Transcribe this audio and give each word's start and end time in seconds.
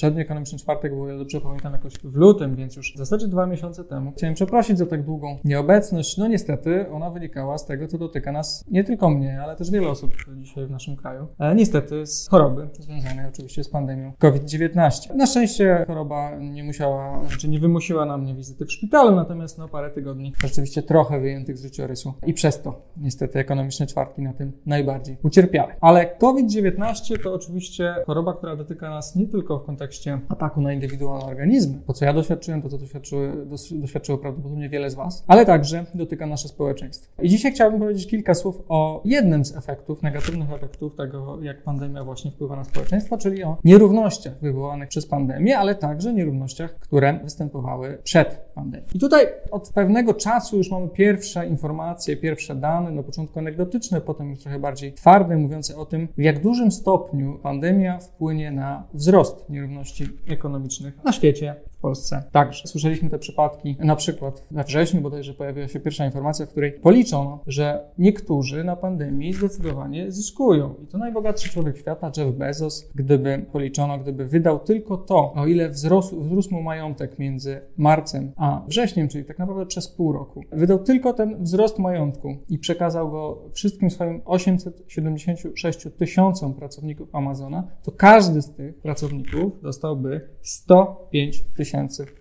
poprzedni 0.00 0.20
ekonomiczny 0.20 0.58
czwartek, 0.58 0.96
bo 0.96 1.08
ja 1.08 1.18
dobrze 1.18 1.40
pamiętam 1.40 1.72
jakoś 1.72 1.92
w 1.92 2.14
lutym, 2.14 2.56
więc 2.56 2.76
już 2.76 2.94
w 2.94 2.98
zasadzie 2.98 3.28
dwa 3.28 3.46
miesiące 3.46 3.84
temu. 3.84 4.12
Chciałem 4.12 4.34
przeprosić 4.34 4.78
za 4.78 4.86
tak 4.86 5.04
długą 5.04 5.38
nieobecność. 5.44 6.16
No 6.16 6.28
niestety 6.28 6.90
ona 6.90 7.10
wynikała 7.10 7.58
z 7.58 7.66
tego, 7.66 7.88
co 7.88 7.98
dotyka 7.98 8.32
nas 8.32 8.64
nie 8.70 8.84
tylko 8.84 9.10
mnie, 9.10 9.40
ale 9.42 9.56
też 9.56 9.70
wiele 9.70 9.88
osób 9.88 10.14
dzisiaj 10.36 10.66
w 10.66 10.70
naszym 10.70 10.96
kraju. 10.96 11.26
Ale 11.38 11.54
niestety 11.54 12.06
z 12.06 12.28
choroby 12.28 12.68
związanej 12.78 13.26
oczywiście 13.28 13.64
z 13.64 13.68
pandemią 13.68 14.12
COVID-19. 14.18 15.14
Na 15.14 15.26
szczęście 15.26 15.84
choroba 15.86 16.36
nie 16.36 16.64
musiała, 16.64 17.24
znaczy 17.28 17.48
nie 17.48 17.58
wymusiła 17.58 18.04
na 18.04 18.18
mnie 18.18 18.34
wizyty 18.34 18.66
w 18.66 18.72
szpitalu, 18.72 19.16
natomiast 19.16 19.58
no 19.58 19.68
parę 19.68 19.90
tygodni 19.90 20.32
rzeczywiście 20.42 20.82
trochę 20.82 21.20
wyjętych 21.20 21.58
z 21.58 21.62
życiorysu 21.62 22.14
i 22.26 22.34
przez 22.34 22.62
to 22.62 22.82
niestety 22.96 23.38
ekonomiczne 23.38 23.86
czwartki 23.86 24.22
na 24.22 24.32
tym 24.32 24.52
najbardziej 24.66 25.16
ucierpiały. 25.22 25.72
Ale 25.80 26.16
COVID-19 26.16 27.22
to 27.22 27.34
oczywiście 27.34 27.94
choroba, 28.06 28.34
która 28.34 28.56
dotyka 28.56 28.90
nas 28.90 29.16
nie 29.16 29.26
tylko 29.26 29.58
w 29.58 29.64
kontekście 29.64 29.89
ataku 30.28 30.60
na 30.60 30.72
indywidualne 30.72 31.24
organizmy, 31.24 31.78
to 31.86 31.92
co 31.92 32.04
ja 32.04 32.12
doświadczyłem, 32.12 32.62
to 32.62 32.68
co 32.68 32.78
doświadczyły, 32.78 33.46
doświadczyło 33.72 34.18
prawdopodobnie 34.18 34.68
wiele 34.68 34.90
z 34.90 34.94
Was, 34.94 35.24
ale 35.26 35.46
także 35.46 35.84
dotyka 35.94 36.26
nasze 36.26 36.48
społeczeństwo. 36.48 37.22
I 37.22 37.28
dzisiaj 37.28 37.52
chciałbym 37.52 37.80
powiedzieć 37.80 38.06
kilka 38.06 38.34
słów 38.34 38.62
o 38.68 39.02
jednym 39.04 39.44
z 39.44 39.56
efektów, 39.56 40.02
negatywnych 40.02 40.52
efektów 40.52 40.96
tego, 40.96 41.42
jak 41.42 41.62
pandemia 41.62 42.04
właśnie 42.04 42.30
wpływa 42.30 42.56
na 42.56 42.64
społeczeństwo, 42.64 43.18
czyli 43.18 43.44
o 43.44 43.56
nierównościach 43.64 44.40
wywołanych 44.40 44.88
przez 44.88 45.06
pandemię, 45.06 45.58
ale 45.58 45.74
także 45.74 46.14
nierównościach, 46.14 46.74
które 46.74 47.20
występowały 47.24 47.98
przed 48.02 48.38
pandemią. 48.54 48.84
I 48.94 48.98
tutaj 48.98 49.26
od 49.50 49.70
pewnego 49.74 50.14
czasu 50.14 50.56
już 50.56 50.70
mamy 50.70 50.88
pierwsze 50.88 51.46
informacje, 51.46 52.16
pierwsze 52.16 52.54
dane, 52.54 52.90
na 52.90 53.02
początku 53.02 53.38
anegdotyczne, 53.38 54.00
potem 54.00 54.30
już 54.30 54.40
trochę 54.40 54.58
bardziej 54.58 54.92
twarde, 54.92 55.36
mówiące 55.36 55.76
o 55.76 55.86
tym, 55.86 56.08
w 56.18 56.22
jak 56.22 56.42
dużym 56.42 56.72
stopniu 56.72 57.38
pandemia 57.42 57.98
wpłynie 57.98 58.50
na 58.50 58.84
wzrost 58.94 59.50
nierówności 59.50 59.79
ekonomicznych 60.28 61.04
na 61.04 61.12
świecie, 61.12 61.56
w 61.80 61.82
Polsce 61.82 62.22
także. 62.32 62.68
Słyszeliśmy 62.68 63.10
te 63.10 63.18
przypadki, 63.18 63.76
na 63.78 63.96
przykład 63.96 64.46
we 64.50 64.64
wrześniu 64.64 65.00
bodajże 65.00 65.34
pojawiła 65.34 65.68
się 65.68 65.80
pierwsza 65.80 66.06
informacja, 66.06 66.46
w 66.46 66.48
której 66.48 66.72
policzono, 66.72 67.40
że 67.46 67.84
niektórzy 67.98 68.64
na 68.64 68.76
pandemii 68.76 69.32
zdecydowanie 69.32 70.12
zyskują. 70.12 70.74
I 70.84 70.86
to 70.86 70.98
najbogatszy 70.98 71.48
człowiek 71.48 71.78
świata, 71.78 72.12
Jeff 72.16 72.36
Bezos, 72.36 72.90
gdyby 72.94 73.46
policzono, 73.52 73.98
gdyby 73.98 74.26
wydał 74.26 74.58
tylko 74.58 74.96
to, 74.96 75.32
o 75.32 75.46
ile 75.46 75.68
wzrósł, 75.68 76.20
wzrósł 76.20 76.54
mu 76.54 76.62
majątek 76.62 77.18
między 77.18 77.60
marcem 77.76 78.32
a 78.36 78.62
wrześniem, 78.68 79.08
czyli 79.08 79.24
tak 79.24 79.38
naprawdę 79.38 79.66
przez 79.66 79.88
pół 79.88 80.12
roku, 80.12 80.44
wydał 80.52 80.78
tylko 80.78 81.12
ten 81.12 81.44
wzrost 81.44 81.78
majątku 81.78 82.36
i 82.48 82.58
przekazał 82.58 83.10
go 83.10 83.42
wszystkim 83.52 83.90
swoim 83.90 84.20
876 84.24 85.86
tysiącom 85.98 86.54
pracowników 86.54 87.14
Amazona, 87.14 87.68
to 87.82 87.92
każdy 87.92 88.42
z 88.42 88.50
tych 88.50 88.80
pracowników 88.80 89.62
dostałby 89.62 90.28
105 90.42 91.44
tysięcy 91.56 91.69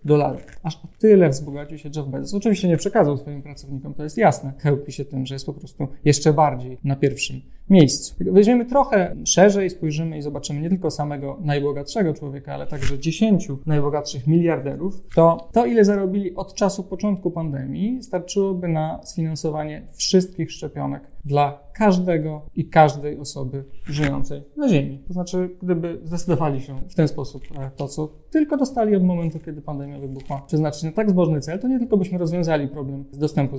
dolarów. 0.06 0.46
Aż 0.64 0.76
o 0.76 0.88
tyle 1.00 1.30
wzbogacił 1.30 1.78
się 1.78 1.90
Jeff 1.96 2.08
Bezos. 2.08 2.34
Oczywiście 2.34 2.68
nie 2.68 2.78
przekazał 2.78 3.18
swoim 3.18 3.42
pracownikom, 3.42 3.94
to 3.94 4.04
jest 4.04 4.18
jasne. 4.18 4.54
Chełpi 4.60 4.92
się 4.92 5.06
tym, 5.06 5.26
że 5.26 5.36
jest 5.36 5.46
po 5.46 5.54
prostu 5.54 5.88
jeszcze 6.06 6.34
bardziej 6.34 6.78
na 6.84 6.96
pierwszym 6.96 7.42
miejscu. 7.70 8.16
Weźmiemy 8.20 8.66
trochę 8.66 9.16
szerzej, 9.26 9.70
spojrzymy 9.70 10.18
i 10.18 10.22
zobaczymy 10.22 10.62
nie 10.62 10.70
tylko 10.70 10.92
samego 10.92 11.38
najbogatszego 11.42 12.14
człowieka, 12.14 12.54
ale 12.54 12.68
także 12.68 13.00
dziesięciu 13.00 13.60
najbogatszych 13.66 14.28
miliarderów, 14.28 15.04
to 15.16 15.50
to, 15.52 15.66
ile 15.66 15.86
zarobili 15.86 16.36
od 16.36 16.54
czasu 16.54 16.84
początku 16.84 17.32
pandemii, 17.32 18.04
starczyłoby 18.04 18.68
na 18.68 19.00
sfinansowanie 19.04 19.88
wszystkich 19.92 20.52
szczepionek 20.52 21.04
dla 21.26 21.70
każdego 21.74 22.42
i 22.56 22.70
każdej 22.70 23.18
osoby 23.18 23.64
żyjącej 23.86 24.44
na 24.58 24.70
Ziemi. 24.70 25.04
To 25.08 25.14
znaczy, 25.14 25.50
gdyby 25.62 26.00
zdecydowali 26.04 26.62
się 26.62 26.82
w 26.90 26.96
ten 26.96 27.08
sposób 27.08 27.44
e, 27.60 27.72
to, 27.76 27.88
co 27.88 28.10
tylko 28.30 28.58
dostali 28.58 28.96
od 28.96 29.04
momentu, 29.04 29.40
kiedy 29.40 29.62
pandemia 29.62 30.00
wybuchła, 30.00 30.42
przeznaczyć 30.48 30.84
na 30.84 30.92
tak 30.92 31.10
zbożny 31.10 31.42
cel, 31.42 31.60
to 31.60 31.68
nie 31.68 31.80
tylko 31.80 31.98
byśmy 31.98 32.18
rozwiązali 32.18 32.68
problem 32.68 33.06
dostępu 33.14 33.58